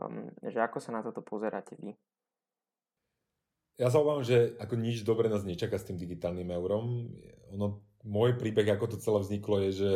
um, 0.00 0.32
že 0.40 0.58
ako 0.58 0.78
sa 0.80 0.90
na 0.96 1.04
toto 1.04 1.20
pozeráte 1.20 1.76
vy? 1.78 1.92
Ja 3.80 3.88
sa 3.88 4.04
obávam, 4.04 4.20
že 4.20 4.52
ako 4.60 4.76
nič 4.76 5.08
dobre 5.08 5.32
nás 5.32 5.40
nečaká 5.40 5.80
s 5.80 5.88
tým 5.88 5.96
digitálnym 5.96 6.52
eurom. 6.52 7.08
Ono, 7.56 7.80
môj 8.04 8.36
príbeh, 8.36 8.68
ako 8.76 8.92
to 8.92 8.96
celé 9.00 9.24
vzniklo, 9.24 9.56
je, 9.64 9.70
že 9.72 9.92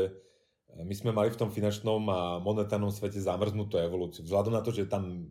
my 0.81 0.95
sme 0.97 1.13
mali 1.13 1.29
v 1.29 1.37
tom 1.37 1.53
finančnom 1.53 2.01
a 2.09 2.41
monetárnom 2.41 2.89
svete 2.89 3.21
zamrznutú 3.21 3.77
evolúciu. 3.77 4.25
Vzhľadom 4.25 4.57
na 4.57 4.65
to, 4.65 4.73
že 4.73 4.89
tam 4.89 5.29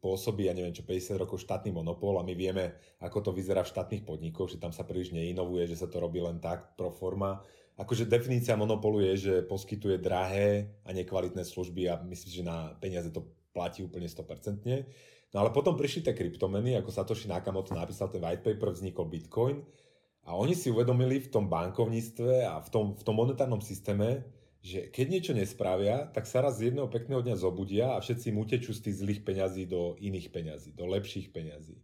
pôsobí, 0.00 0.48
ja 0.48 0.56
neviem 0.56 0.72
čo, 0.72 0.80
50 0.80 1.20
rokov 1.20 1.44
štátny 1.44 1.76
monopol 1.76 2.16
a 2.16 2.24
my 2.24 2.32
vieme, 2.32 2.72
ako 3.04 3.28
to 3.28 3.30
vyzerá 3.36 3.68
v 3.68 3.72
štátnych 3.72 4.08
podnikoch, 4.08 4.48
že 4.48 4.56
tam 4.56 4.72
sa 4.72 4.88
príliš 4.88 5.12
neinovuje, 5.12 5.68
že 5.68 5.76
sa 5.76 5.84
to 5.84 6.00
robí 6.00 6.24
len 6.24 6.40
tak 6.40 6.80
pro 6.80 6.88
forma. 6.88 7.44
Akože 7.76 8.08
definícia 8.08 8.56
monopolu 8.56 9.04
je, 9.12 9.12
že 9.28 9.34
poskytuje 9.44 10.00
drahé 10.00 10.72
a 10.88 10.96
nekvalitné 10.96 11.44
služby 11.44 11.92
a 11.92 12.00
myslím, 12.08 12.32
že 12.32 12.48
na 12.48 12.72
peniaze 12.80 13.12
to 13.12 13.28
platí 13.52 13.84
úplne 13.84 14.08
100%. 14.08 14.88
No 15.30 15.46
ale 15.46 15.54
potom 15.54 15.78
prišli 15.78 16.02
tie 16.02 16.14
kryptomeny, 16.14 16.74
ako 16.74 16.90
Satoshi 16.90 17.30
Nakamoto 17.30 17.70
napísal 17.70 18.10
ten 18.10 18.18
white 18.18 18.42
paper, 18.42 18.74
vznikol 18.74 19.06
Bitcoin 19.06 19.62
a 20.26 20.34
oni 20.34 20.58
si 20.58 20.74
uvedomili 20.74 21.22
v 21.22 21.30
tom 21.30 21.46
bankovníctve 21.46 22.50
a 22.50 22.58
v 22.58 22.68
tom, 22.68 22.84
v 22.98 23.02
tom 23.06 23.14
monetárnom 23.14 23.62
systéme, 23.62 24.26
že 24.60 24.92
keď 24.92 25.06
niečo 25.08 25.32
nespravia, 25.32 26.10
tak 26.12 26.28
sa 26.28 26.44
raz 26.44 26.60
z 26.60 26.70
jedného 26.70 26.90
pekného 26.90 27.24
dňa 27.24 27.36
zobudia 27.38 27.96
a 27.96 28.02
všetci 28.02 28.34
im 28.34 28.42
utečú 28.42 28.76
z 28.76 28.90
tých 28.90 28.96
zlých 29.00 29.20
peňazí 29.24 29.64
do 29.70 29.96
iných 29.96 30.28
peňazí, 30.34 30.70
do 30.76 30.84
lepších 30.84 31.32
peňazí. 31.32 31.80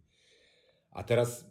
A 0.93 1.01
teraz 1.01 1.47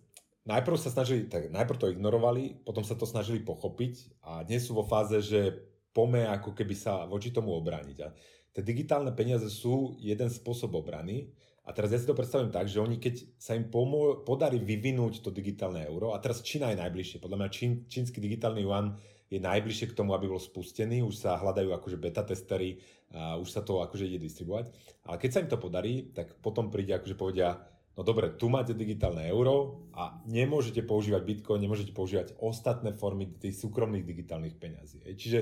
najprv 0.47 0.79
sa 0.79 0.95
snažili, 0.95 1.27
tak 1.27 1.51
najprv 1.51 1.81
to 1.81 1.91
ignorovali, 1.91 2.63
potom 2.63 2.87
sa 2.87 2.95
to 2.95 3.09
snažili 3.09 3.43
pochopiť 3.43 4.23
a 4.23 4.47
dnes 4.47 4.69
sú 4.69 4.79
vo 4.79 4.87
fáze, 4.87 5.19
že 5.25 5.65
pome 5.91 6.29
ako 6.29 6.55
keby 6.55 6.77
sa 6.77 7.09
voči 7.09 7.35
tomu 7.35 7.57
obrániť. 7.59 7.99
A 8.05 8.13
tie 8.55 8.63
digitálne 8.63 9.11
peniaze 9.17 9.51
sú 9.51 9.99
jeden 9.99 10.31
spôsob 10.31 10.79
obrany, 10.79 11.35
a 11.67 11.71
teraz 11.75 11.91
ja 11.91 11.99
si 11.99 12.07
to 12.07 12.15
predstavím 12.15 12.55
tak, 12.55 12.71
že 12.71 12.79
oni 12.79 13.03
keď 13.03 13.27
sa 13.37 13.59
im 13.59 13.67
pomô- 13.67 14.23
podarí 14.23 14.63
vyvinúť 14.63 15.19
to 15.19 15.35
digitálne 15.35 15.83
euro, 15.83 16.15
a 16.15 16.23
teraz 16.23 16.47
Čína 16.47 16.71
je 16.71 16.79
najbližšie, 16.79 17.19
podľa 17.19 17.43
mňa 17.43 17.49
čín, 17.51 17.73
čínsky 17.91 18.23
digitálny 18.23 18.63
yuan 18.63 18.95
je 19.27 19.43
najbližšie 19.43 19.91
k 19.91 19.99
tomu, 19.99 20.15
aby 20.15 20.31
bol 20.31 20.39
spustený, 20.39 21.03
už 21.03 21.27
sa 21.27 21.35
hľadajú 21.35 21.75
akože 21.75 21.99
beta 21.99 22.23
testery, 22.23 22.79
a 23.11 23.35
už 23.35 23.51
sa 23.51 23.67
to 23.67 23.83
akože 23.83 24.07
ide 24.07 24.23
distribuovať. 24.23 24.71
Ale 25.11 25.17
keď 25.19 25.31
sa 25.31 25.43
im 25.43 25.51
to 25.51 25.59
podarí, 25.59 26.15
tak 26.15 26.39
potom 26.39 26.71
príde 26.71 26.95
akože 26.95 27.19
povedia, 27.19 27.59
no 27.97 28.01
dobre, 28.05 28.37
tu 28.37 28.53
máte 28.53 28.77
digitálne 28.77 29.25
euro 29.27 29.89
a 29.97 30.21
nemôžete 30.29 30.85
používať 30.85 31.25
Bitcoin, 31.25 31.65
nemôžete 31.65 31.97
používať 31.97 32.37
ostatné 32.39 32.93
formy 32.93 33.33
tých 33.41 33.57
súkromných 33.57 34.05
digitálnych 34.05 34.61
peňazí. 34.61 35.01
Čiže 35.03 35.39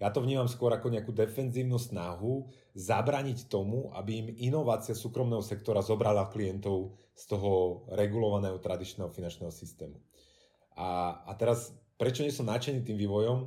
ja 0.00 0.08
to 0.08 0.24
vnímam 0.24 0.48
skôr 0.48 0.72
ako 0.72 0.88
nejakú 0.88 1.12
defenzívnu 1.12 1.76
snahu 1.76 2.48
zabraniť 2.78 3.50
tomu, 3.50 3.90
aby 3.92 4.10
im 4.24 4.28
inovácia 4.50 4.94
súkromného 4.94 5.42
sektora 5.42 5.82
zobrala 5.82 6.30
klientov 6.30 6.96
z 7.18 7.24
toho 7.26 7.82
regulovaného 7.90 8.62
tradičného 8.62 9.10
finančného 9.10 9.50
systému. 9.50 9.98
A, 10.78 11.20
a 11.26 11.32
teraz, 11.34 11.74
prečo 11.98 12.22
nie 12.22 12.30
som 12.30 12.46
nadšený 12.46 12.86
tým 12.86 12.94
vývojom? 12.94 13.38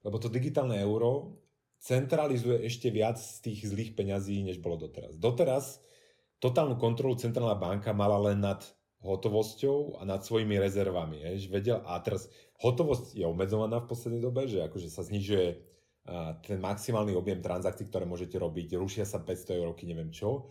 Lebo 0.00 0.16
to 0.16 0.32
digitálne 0.32 0.80
euro 0.80 1.36
centralizuje 1.76 2.64
ešte 2.64 2.88
viac 2.88 3.20
z 3.20 3.44
tých 3.44 3.68
zlých 3.68 3.92
peňazí, 3.92 4.40
než 4.40 4.64
bolo 4.64 4.80
doteraz. 4.80 5.20
Doteraz 5.20 5.84
totálnu 6.38 6.78
kontrolu 6.78 7.18
centrálna 7.18 7.58
banka 7.58 7.90
mala 7.94 8.18
len 8.30 8.42
nad 8.42 8.62
hotovosťou 9.02 10.02
a 10.02 10.06
nad 10.06 10.26
svojimi 10.26 10.58
rezervami. 10.58 11.22
Je, 11.22 11.46
že 11.46 11.48
vedel, 11.54 11.78
a 11.86 11.98
teraz 12.02 12.26
hotovosť 12.58 13.14
je 13.14 13.24
obmedzovaná 13.26 13.78
v 13.78 13.90
poslednej 13.90 14.22
dobe, 14.22 14.50
že 14.50 14.66
akože 14.66 14.90
sa 14.90 15.06
znižuje 15.06 15.46
ten 16.42 16.58
maximálny 16.58 17.12
objem 17.12 17.44
transakcií, 17.44 17.86
ktoré 17.92 18.08
môžete 18.08 18.40
robiť, 18.40 18.80
rušia 18.80 19.04
sa 19.04 19.20
500 19.20 19.60
eur, 19.60 19.76
neviem 19.84 20.08
čo. 20.08 20.48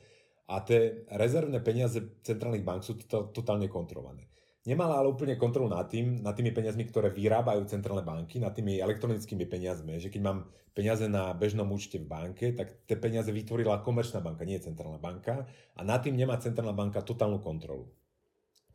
A 0.47 0.63
tie 0.63 1.03
rezervné 1.11 1.59
peniaze 1.59 1.99
centrálnych 2.23 2.63
bank 2.63 2.85
sú 2.85 2.95
to, 3.03 3.33
totálne 3.35 3.67
kontrolované. 3.67 4.31
Nemala 4.67 4.99
ale 4.99 5.07
úplne 5.07 5.39
kontrolu 5.39 5.71
nad 5.71 5.87
tým, 5.87 6.19
nad 6.19 6.35
tými 6.35 6.51
peniazmi, 6.51 6.83
ktoré 6.91 7.07
vyrábajú 7.07 7.63
centrálne 7.71 8.03
banky, 8.03 8.35
nad 8.35 8.51
tými 8.51 8.83
elektronickými 8.83 9.47
peniazmi. 9.47 9.95
Že 9.95 10.11
keď 10.11 10.21
mám 10.27 10.51
peniaze 10.75 11.07
na 11.07 11.31
bežnom 11.31 11.71
účte 11.71 12.03
v 12.03 12.11
banke, 12.11 12.51
tak 12.51 12.83
tie 12.83 12.99
peniaze 12.99 13.31
vytvorila 13.31 13.79
komerčná 13.79 14.19
banka, 14.19 14.43
nie 14.43 14.59
centrálna 14.59 14.99
banka. 14.99 15.47
A 15.71 15.87
nad 15.87 16.03
tým 16.03 16.19
nemá 16.19 16.35
centrálna 16.43 16.75
banka 16.75 16.99
totálnu 16.99 17.39
kontrolu. 17.39 17.87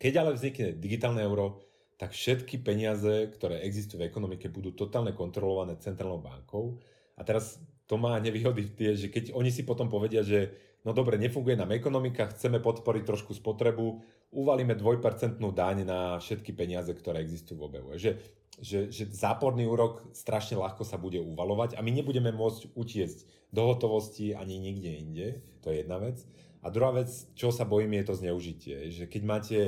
Keď 0.00 0.12
ale 0.16 0.32
vznikne 0.32 0.72
digitálne 0.80 1.20
euro, 1.20 1.60
tak 2.00 2.16
všetky 2.16 2.64
peniaze, 2.64 3.28
ktoré 3.28 3.60
existujú 3.60 4.00
v 4.00 4.08
ekonomike, 4.08 4.48
budú 4.48 4.72
totálne 4.72 5.12
kontrolované 5.12 5.76
centrálnou 5.76 6.24
bankou. 6.24 6.80
A 7.14 7.22
teraz 7.22 7.60
to 7.84 8.00
má 8.00 8.16
nevýhody 8.16 8.72
tie, 8.72 8.96
že 8.96 9.12
keď 9.12 9.36
oni 9.36 9.52
si 9.52 9.62
potom 9.68 9.92
povedia, 9.92 10.24
že 10.24 10.56
no 10.82 10.96
dobre, 10.96 11.20
nefunguje 11.20 11.54
nám 11.54 11.76
ekonomika, 11.76 12.32
chceme 12.32 12.58
podporiť 12.58 13.04
trošku 13.06 13.36
spotrebu, 13.36 14.02
uvalíme 14.32 14.74
2% 14.74 15.38
daň 15.38 15.84
na 15.84 16.16
všetky 16.18 16.56
peniaze, 16.56 16.90
ktoré 16.90 17.20
existujú 17.20 17.60
v 17.60 17.66
obehu. 17.68 17.88
Že, 17.94 18.18
že, 18.58 18.78
že 18.88 19.04
záporný 19.12 19.68
úrok 19.68 20.08
strašne 20.16 20.56
ľahko 20.56 20.82
sa 20.82 20.96
bude 20.96 21.20
uvalovať 21.20 21.76
a 21.76 21.84
my 21.84 21.92
nebudeme 21.92 22.32
môcť 22.32 22.72
utiesť 22.72 23.28
do 23.52 23.68
hotovosti 23.68 24.32
ani 24.32 24.56
nikde 24.56 24.90
inde. 24.90 25.26
To 25.60 25.68
je 25.68 25.84
jedna 25.84 26.00
vec. 26.00 26.24
A 26.64 26.72
druhá 26.72 26.96
vec, 26.96 27.12
čo 27.36 27.52
sa 27.52 27.68
bojím, 27.68 28.00
je 28.00 28.06
to 28.08 28.18
zneužitie. 28.18 28.76
Že 28.88 29.04
keď 29.12 29.22
máte 29.22 29.58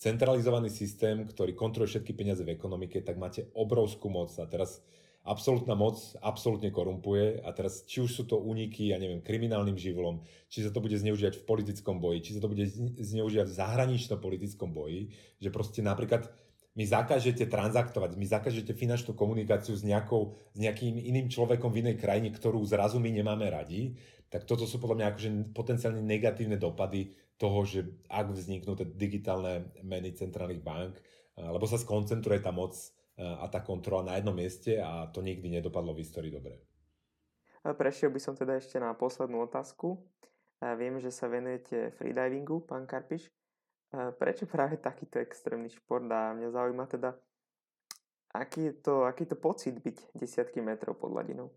centralizovaný 0.00 0.72
systém, 0.72 1.24
ktorý 1.28 1.52
kontroluje 1.52 1.96
všetky 1.96 2.12
peniaze 2.16 2.40
v 2.44 2.56
ekonomike, 2.56 3.04
tak 3.04 3.20
máte 3.20 3.52
obrovskú 3.52 4.08
moc. 4.08 4.32
A 4.40 4.48
teraz 4.48 4.80
absolútna 5.26 5.74
moc 5.74 5.98
absolútne 6.22 6.70
korumpuje 6.70 7.42
a 7.42 7.50
teraz 7.50 7.82
či 7.84 8.00
už 8.00 8.10
sú 8.14 8.24
to 8.24 8.38
úniky, 8.38 8.94
ja 8.94 9.02
neviem, 9.02 9.20
kriminálnym 9.20 9.74
živlom, 9.74 10.22
či 10.46 10.62
sa 10.62 10.70
to 10.70 10.78
bude 10.78 10.94
zneužívať 10.94 11.42
v 11.42 11.46
politickom 11.46 11.98
boji, 11.98 12.22
či 12.22 12.34
sa 12.38 12.40
to 12.40 12.48
bude 12.48 12.62
zneužívať 13.02 13.46
v 13.50 13.58
zahraničnom 13.58 14.22
politickom 14.22 14.70
boji, 14.70 15.10
že 15.42 15.50
proste 15.50 15.82
napríklad 15.82 16.30
mi 16.76 16.84
zakážete 16.84 17.48
transaktovať, 17.48 18.20
mi 18.20 18.28
zakážete 18.28 18.76
finančnú 18.76 19.16
komunikáciu 19.16 19.72
s, 19.72 19.82
nejakou, 19.82 20.36
s 20.52 20.58
nejakým 20.60 21.00
iným 21.00 21.32
človekom 21.32 21.72
v 21.72 21.80
inej 21.82 21.96
krajine, 21.96 22.28
ktorú 22.30 22.60
zrazu 22.68 23.00
my 23.00 23.08
nemáme 23.08 23.48
radi, 23.48 23.96
tak 24.28 24.44
toto 24.44 24.68
sú 24.68 24.76
podľa 24.76 24.96
mňa 25.00 25.06
akože 25.08 25.28
potenciálne 25.56 26.04
negatívne 26.04 26.60
dopady 26.60 27.16
toho, 27.40 27.64
že 27.64 27.80
ak 28.12 28.32
vzniknú 28.32 28.76
tie 28.76 28.88
digitálne 28.88 29.72
meny 29.80 30.12
centrálnych 30.12 30.60
bank, 30.60 31.00
lebo 31.36 31.64
sa 31.64 31.80
skoncentruje 31.80 32.44
tá 32.44 32.52
moc 32.52 32.76
a 33.16 33.48
tá 33.48 33.64
kontrola 33.64 34.12
na 34.12 34.14
jednom 34.20 34.36
mieste 34.36 34.76
a 34.76 35.08
to 35.08 35.24
nikdy 35.24 35.48
nedopadlo 35.48 35.96
v 35.96 36.04
histórii 36.04 36.28
dobre. 36.28 36.60
Prešiel 37.64 38.12
by 38.12 38.20
som 38.20 38.36
teda 38.36 38.60
ešte 38.60 38.76
na 38.78 38.94
poslednú 38.94 39.42
otázku. 39.42 39.98
Viem, 40.60 41.02
že 41.02 41.10
sa 41.10 41.26
venujete 41.26 41.90
freedivingu, 41.96 42.62
pán 42.62 42.86
Karpiš. 42.86 43.26
Prečo 43.90 44.44
práve 44.46 44.76
takýto 44.76 45.18
extrémny 45.18 45.72
šport 45.72 46.06
a 46.12 46.36
mňa 46.36 46.48
zaujíma 46.52 46.84
teda, 46.86 47.16
aký 48.36 48.70
je 48.70 48.74
to, 48.84 49.08
aký 49.08 49.24
je 49.24 49.30
to 49.32 49.38
pocit 49.40 49.74
byť 49.80 49.96
desiatky 50.12 50.60
metrov 50.60 51.00
pod 51.00 51.16
hladinou? 51.16 51.48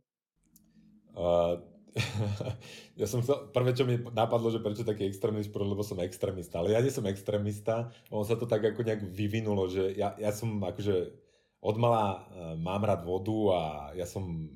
Uh, 1.13 1.59
ja 3.01 3.05
som 3.09 3.19
chcel, 3.19 3.49
prvé, 3.49 3.73
čo 3.73 3.83
mi 3.83 3.97
napadlo, 4.13 4.53
že 4.53 4.61
prečo 4.61 4.87
taký 4.87 5.09
extrémny 5.09 5.41
šport, 5.43 5.65
lebo 5.65 5.81
som 5.81 5.99
extrémista. 5.99 6.61
Ale 6.61 6.77
ja 6.77 6.79
nie 6.79 6.93
som 6.93 7.05
extrémista, 7.09 7.89
on 8.13 8.23
sa 8.23 8.37
to 8.37 8.45
tak 8.45 8.61
ako 8.61 8.85
nejak 8.85 9.03
vyvinulo, 9.09 9.67
že 9.67 9.97
ja, 9.97 10.13
ja 10.21 10.31
som 10.31 10.61
akože 10.61 11.11
odmala 11.59 12.03
uh, 12.15 12.19
mám 12.59 12.83
rád 12.83 13.03
vodu 13.03 13.37
a 13.55 13.61
ja 13.95 14.07
som 14.07 14.49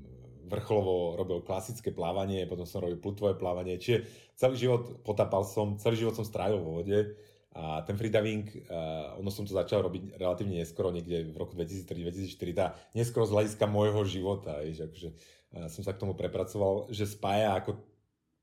vrcholovo 0.44 1.16
robil 1.16 1.40
klasické 1.42 1.90
plávanie, 1.90 2.46
potom 2.46 2.68
som 2.68 2.84
robil 2.84 3.00
plutvové 3.00 3.34
plávanie, 3.40 3.80
čiže 3.80 4.06
celý 4.36 4.56
život 4.60 5.02
potapal 5.02 5.48
som, 5.48 5.80
celý 5.80 6.04
život 6.04 6.14
som 6.20 6.28
strávil 6.28 6.60
vo 6.60 6.84
vode 6.84 7.16
a 7.54 7.86
ten 7.86 7.96
freediving, 7.96 8.50
uh, 8.70 9.16
ono 9.18 9.30
som 9.30 9.46
to 9.46 9.56
začal 9.56 9.86
robiť 9.86 10.20
relatívne 10.20 10.62
neskoro, 10.62 10.92
niekde 10.92 11.32
v 11.32 11.38
roku 11.38 11.56
2003-2004, 11.56 12.40
tá 12.54 12.76
neskoro 12.94 13.24
z 13.30 13.34
hľadiska 13.34 13.66
môjho 13.70 14.02
života, 14.06 14.60
že 14.68 14.90
akože 14.90 15.10
som 15.70 15.86
sa 15.86 15.94
k 15.94 16.02
tomu 16.02 16.18
prepracoval, 16.18 16.90
že 16.90 17.06
spája 17.06 17.54
ako 17.54 17.78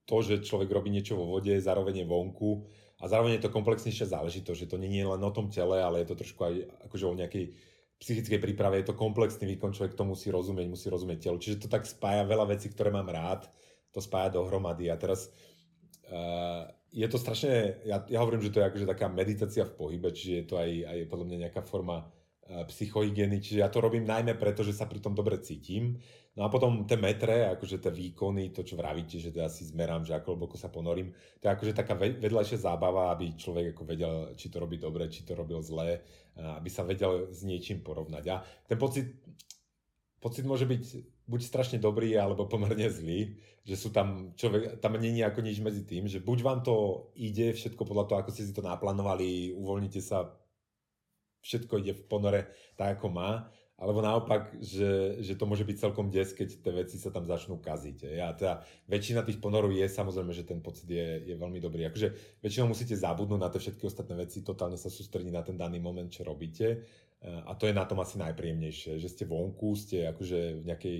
to, 0.06 0.16
že 0.22 0.46
človek 0.46 0.70
robí 0.70 0.90
niečo 0.90 1.18
vo 1.18 1.26
vode, 1.26 1.54
zároveň 1.58 2.02
je 2.02 2.06
vonku 2.06 2.66
a 2.98 3.06
zároveň 3.06 3.38
je 3.38 3.42
to 3.46 3.54
komplexnejšia 3.54 4.10
záležitosť, 4.10 4.58
že 4.66 4.70
to 4.70 4.78
nie 4.78 5.02
je 5.02 5.06
len 5.06 5.22
o 5.22 5.34
tom 5.34 5.50
tele, 5.50 5.78
ale 5.78 6.02
je 6.02 6.10
to 6.10 6.18
trošku 6.18 6.40
aj 6.42 6.54
akože 6.90 7.04
o 7.06 7.14
nejakej 7.14 7.44
psychickej 8.00 8.40
príprave, 8.40 8.80
je 8.80 8.90
to 8.90 8.96
komplexný 8.96 9.44
výkon, 9.54 9.76
človek 9.76 9.92
to 9.92 10.08
musí 10.08 10.32
rozumieť, 10.32 10.66
musí 10.72 10.88
rozumieť 10.88 11.28
telo. 11.28 11.36
Čiže 11.36 11.64
to 11.64 11.68
tak 11.68 11.84
spája 11.84 12.24
veľa 12.24 12.48
vecí, 12.56 12.72
ktoré 12.72 12.88
mám 12.88 13.12
rád, 13.12 13.44
to 13.92 14.00
spája 14.00 14.40
dohromady. 14.40 14.88
A 14.88 14.96
teraz 14.96 15.28
uh, 16.08 16.64
je 16.88 17.04
to 17.04 17.20
strašne, 17.20 17.84
ja, 17.84 18.00
ja 18.08 18.18
hovorím, 18.24 18.40
že 18.40 18.56
to 18.56 18.64
je 18.64 18.68
akože 18.72 18.88
taká 18.88 19.12
meditácia 19.12 19.68
v 19.68 19.76
pohybe, 19.76 20.16
čiže 20.16 20.32
je 20.32 20.44
to 20.48 20.56
aj, 20.56 20.70
aj 20.88 20.98
podľa 21.12 21.26
mňa 21.28 21.38
nejaká 21.44 21.60
forma 21.60 22.08
uh, 22.08 22.64
psychohygieny, 22.72 23.36
čiže 23.36 23.60
ja 23.60 23.68
to 23.68 23.84
robím 23.84 24.08
najmä 24.08 24.32
preto, 24.40 24.64
že 24.64 24.72
sa 24.72 24.88
pri 24.88 25.04
tom 25.04 25.12
dobre 25.12 25.36
cítim 25.44 26.00
No 26.38 26.46
a 26.46 26.48
potom 26.48 26.86
tie 26.86 26.94
metre, 26.94 27.50
akože 27.50 27.82
tie 27.82 27.90
výkony, 27.90 28.54
to 28.54 28.62
čo 28.62 28.78
vravíte, 28.78 29.18
že 29.18 29.34
ja 29.34 29.50
si 29.50 29.66
zmerám, 29.66 30.06
že 30.06 30.14
ako 30.14 30.38
hlboko 30.38 30.54
sa 30.54 30.70
ponorím, 30.70 31.10
to 31.42 31.50
je 31.50 31.54
akože 31.58 31.72
taká 31.74 31.98
vedľajšia 31.98 32.70
zábava, 32.70 33.10
aby 33.10 33.34
človek 33.34 33.74
ako 33.74 33.82
vedel, 33.82 34.14
či 34.38 34.46
to 34.46 34.62
robí 34.62 34.78
dobre, 34.78 35.10
či 35.10 35.26
to 35.26 35.34
robil 35.34 35.58
zle, 35.58 35.98
aby 36.38 36.70
sa 36.70 36.86
vedel 36.86 37.34
s 37.34 37.42
niečím 37.42 37.82
porovnať. 37.82 38.24
A 38.30 38.46
ten 38.70 38.78
pocit, 38.78 39.10
pocit 40.22 40.46
môže 40.46 40.70
byť 40.70 40.82
buď 41.26 41.40
strašne 41.42 41.78
dobrý, 41.82 42.14
alebo 42.14 42.46
pomerne 42.46 42.86
zlý, 42.86 43.34
že 43.66 43.74
sú 43.74 43.90
tam, 43.90 44.30
človek, 44.38 44.78
tam 44.78 44.94
není 45.02 45.26
ako 45.26 45.42
nič 45.42 45.58
medzi 45.58 45.82
tým, 45.82 46.06
že 46.06 46.22
buď 46.22 46.38
vám 46.46 46.60
to 46.62 47.10
ide 47.18 47.58
všetko 47.58 47.82
podľa 47.82 48.06
toho, 48.06 48.18
ako 48.22 48.30
ste 48.30 48.46
si 48.46 48.54
to 48.54 48.62
naplánovali, 48.62 49.50
uvoľnite 49.54 49.98
sa, 49.98 50.30
všetko 51.42 51.74
ide 51.82 51.92
v 51.98 52.06
ponore 52.06 52.40
tak, 52.78 52.98
ako 53.02 53.10
má, 53.10 53.50
alebo 53.80 54.04
naopak, 54.04 54.60
že, 54.60 55.16
že 55.24 55.40
to 55.40 55.48
môže 55.48 55.64
byť 55.64 55.76
celkom 55.80 56.12
des, 56.12 56.28
keď 56.36 56.60
tie 56.60 56.72
veci 56.84 57.00
sa 57.00 57.08
tam 57.08 57.24
začnú 57.24 57.56
kaziť. 57.64 58.20
A 58.20 58.36
teda 58.36 58.60
väčšina 58.92 59.24
tých 59.24 59.40
ponorov 59.40 59.72
je 59.72 59.88
samozrejme, 59.88 60.36
že 60.36 60.44
ten 60.44 60.60
pocit 60.60 60.84
je, 60.84 61.24
je 61.24 61.32
veľmi 61.32 61.56
dobrý. 61.64 61.88
Akože 61.88 62.12
väčšinou 62.44 62.68
musíte 62.68 62.92
zabudnúť 62.92 63.40
na 63.40 63.48
tie 63.48 63.56
všetky 63.56 63.88
ostatné 63.88 64.20
veci, 64.20 64.44
totálne 64.44 64.76
sa 64.76 64.92
sústrediť 64.92 65.32
na 65.32 65.40
ten 65.40 65.56
daný 65.56 65.80
moment, 65.80 66.12
čo 66.12 66.28
robíte. 66.28 66.84
A 67.24 67.56
to 67.56 67.64
je 67.64 67.72
na 67.72 67.88
tom 67.88 68.04
asi 68.04 68.20
najpríjemnejšie, 68.20 69.00
že 69.00 69.08
ste 69.08 69.24
vonku, 69.24 69.72
ste 69.72 70.12
akože 70.12 70.60
v 70.60 70.64
nejakej, 70.68 70.98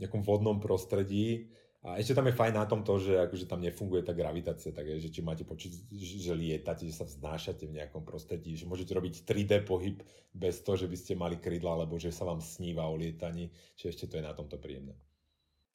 nejakom 0.00 0.24
vodnom 0.24 0.56
prostredí, 0.56 1.52
a 1.82 1.98
ešte 1.98 2.14
tam 2.14 2.30
je 2.30 2.38
fajn 2.38 2.54
na 2.54 2.62
tom 2.62 2.86
to, 2.86 2.94
že 3.02 3.18
akože 3.26 3.50
tam 3.50 3.58
nefunguje 3.58 4.06
tá 4.06 4.14
gravitácia, 4.14 4.70
tak 4.70 4.86
je, 4.86 5.02
že 5.02 5.10
či 5.10 5.18
máte 5.18 5.42
počuť, 5.42 5.90
že 5.90 6.30
lietate, 6.30 6.86
že 6.86 6.94
sa 6.94 7.02
vznášate 7.02 7.66
v 7.66 7.82
nejakom 7.82 8.06
prostredí, 8.06 8.54
že 8.54 8.70
môžete 8.70 8.94
robiť 8.94 9.26
3D 9.26 9.66
pohyb 9.66 9.98
bez 10.30 10.62
toho, 10.62 10.78
že 10.78 10.86
by 10.86 10.94
ste 10.94 11.18
mali 11.18 11.42
krydla, 11.42 11.82
alebo 11.82 11.98
že 11.98 12.14
sa 12.14 12.22
vám 12.22 12.38
sníva 12.38 12.86
o 12.86 12.94
lietaní, 12.94 13.50
či 13.74 13.90
ešte 13.90 14.06
to 14.06 14.14
je 14.14 14.22
na 14.22 14.30
tomto 14.30 14.62
príjemné. 14.62 14.94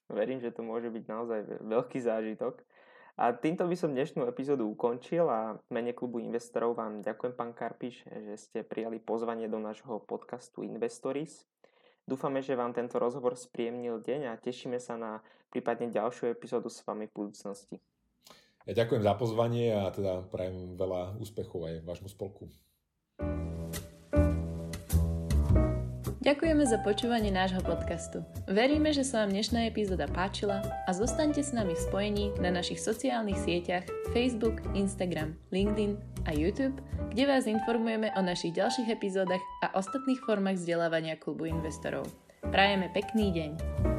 Verím, 0.08 0.40
že 0.40 0.56
to 0.56 0.64
môže 0.64 0.88
byť 0.88 1.04
naozaj 1.12 1.40
veľký 1.68 2.00
zážitok. 2.00 2.64
A 3.20 3.36
týmto 3.36 3.68
by 3.68 3.76
som 3.76 3.92
dnešnú 3.92 4.30
epizódu 4.30 4.64
ukončil 4.70 5.28
a 5.28 5.60
mene 5.74 5.92
klubu 5.92 6.24
investorov 6.24 6.78
vám 6.78 7.04
ďakujem, 7.04 7.34
pán 7.36 7.52
Karpiš, 7.52 8.08
že 8.08 8.34
ste 8.40 8.60
prijali 8.64 9.04
pozvanie 9.04 9.52
do 9.52 9.60
nášho 9.60 10.00
podcastu 10.06 10.64
Investories. 10.64 11.44
Dúfame, 12.08 12.40
že 12.40 12.56
vám 12.56 12.72
tento 12.72 12.96
rozhovor 12.96 13.36
spríjemnil 13.36 14.00
deň 14.00 14.32
a 14.32 14.40
tešíme 14.40 14.80
sa 14.80 14.96
na 14.96 15.20
prípadne 15.52 15.92
ďalšiu 15.92 16.32
epizódu 16.32 16.72
s 16.72 16.80
vami 16.88 17.12
v 17.12 17.16
budúcnosti. 17.20 17.84
Ja 18.64 18.84
ďakujem 18.84 19.04
za 19.04 19.14
pozvanie 19.20 19.76
a 19.76 19.92
teda 19.92 20.24
prajem 20.32 20.80
veľa 20.80 21.20
úspechov 21.20 21.68
aj 21.68 21.76
vášmu 21.84 22.08
spolku. 22.08 22.48
Ďakujeme 26.28 26.68
za 26.68 26.84
počúvanie 26.84 27.32
nášho 27.32 27.64
podcastu. 27.64 28.20
Veríme, 28.52 28.92
že 28.92 29.08
sa 29.08 29.24
vám 29.24 29.32
dnešná 29.32 29.72
epizóda 29.72 30.12
páčila 30.12 30.60
a 30.84 30.92
zostaňte 30.92 31.40
s 31.40 31.56
nami 31.56 31.72
v 31.72 31.84
spojení 31.88 32.26
na 32.44 32.52
našich 32.52 32.84
sociálnych 32.84 33.40
sieťach 33.48 33.88
Facebook, 34.12 34.60
Instagram, 34.76 35.40
LinkedIn 35.56 35.96
a 36.28 36.36
YouTube, 36.36 36.84
kde 37.16 37.24
vás 37.32 37.48
informujeme 37.48 38.12
o 38.12 38.20
našich 38.20 38.52
ďalších 38.60 38.92
epizódach 38.92 39.40
a 39.64 39.72
ostatných 39.72 40.20
formách 40.28 40.60
vzdelávania 40.60 41.16
klubu 41.16 41.48
investorov. 41.48 42.04
Prajeme 42.44 42.92
pekný 42.92 43.32
deň! 43.32 43.97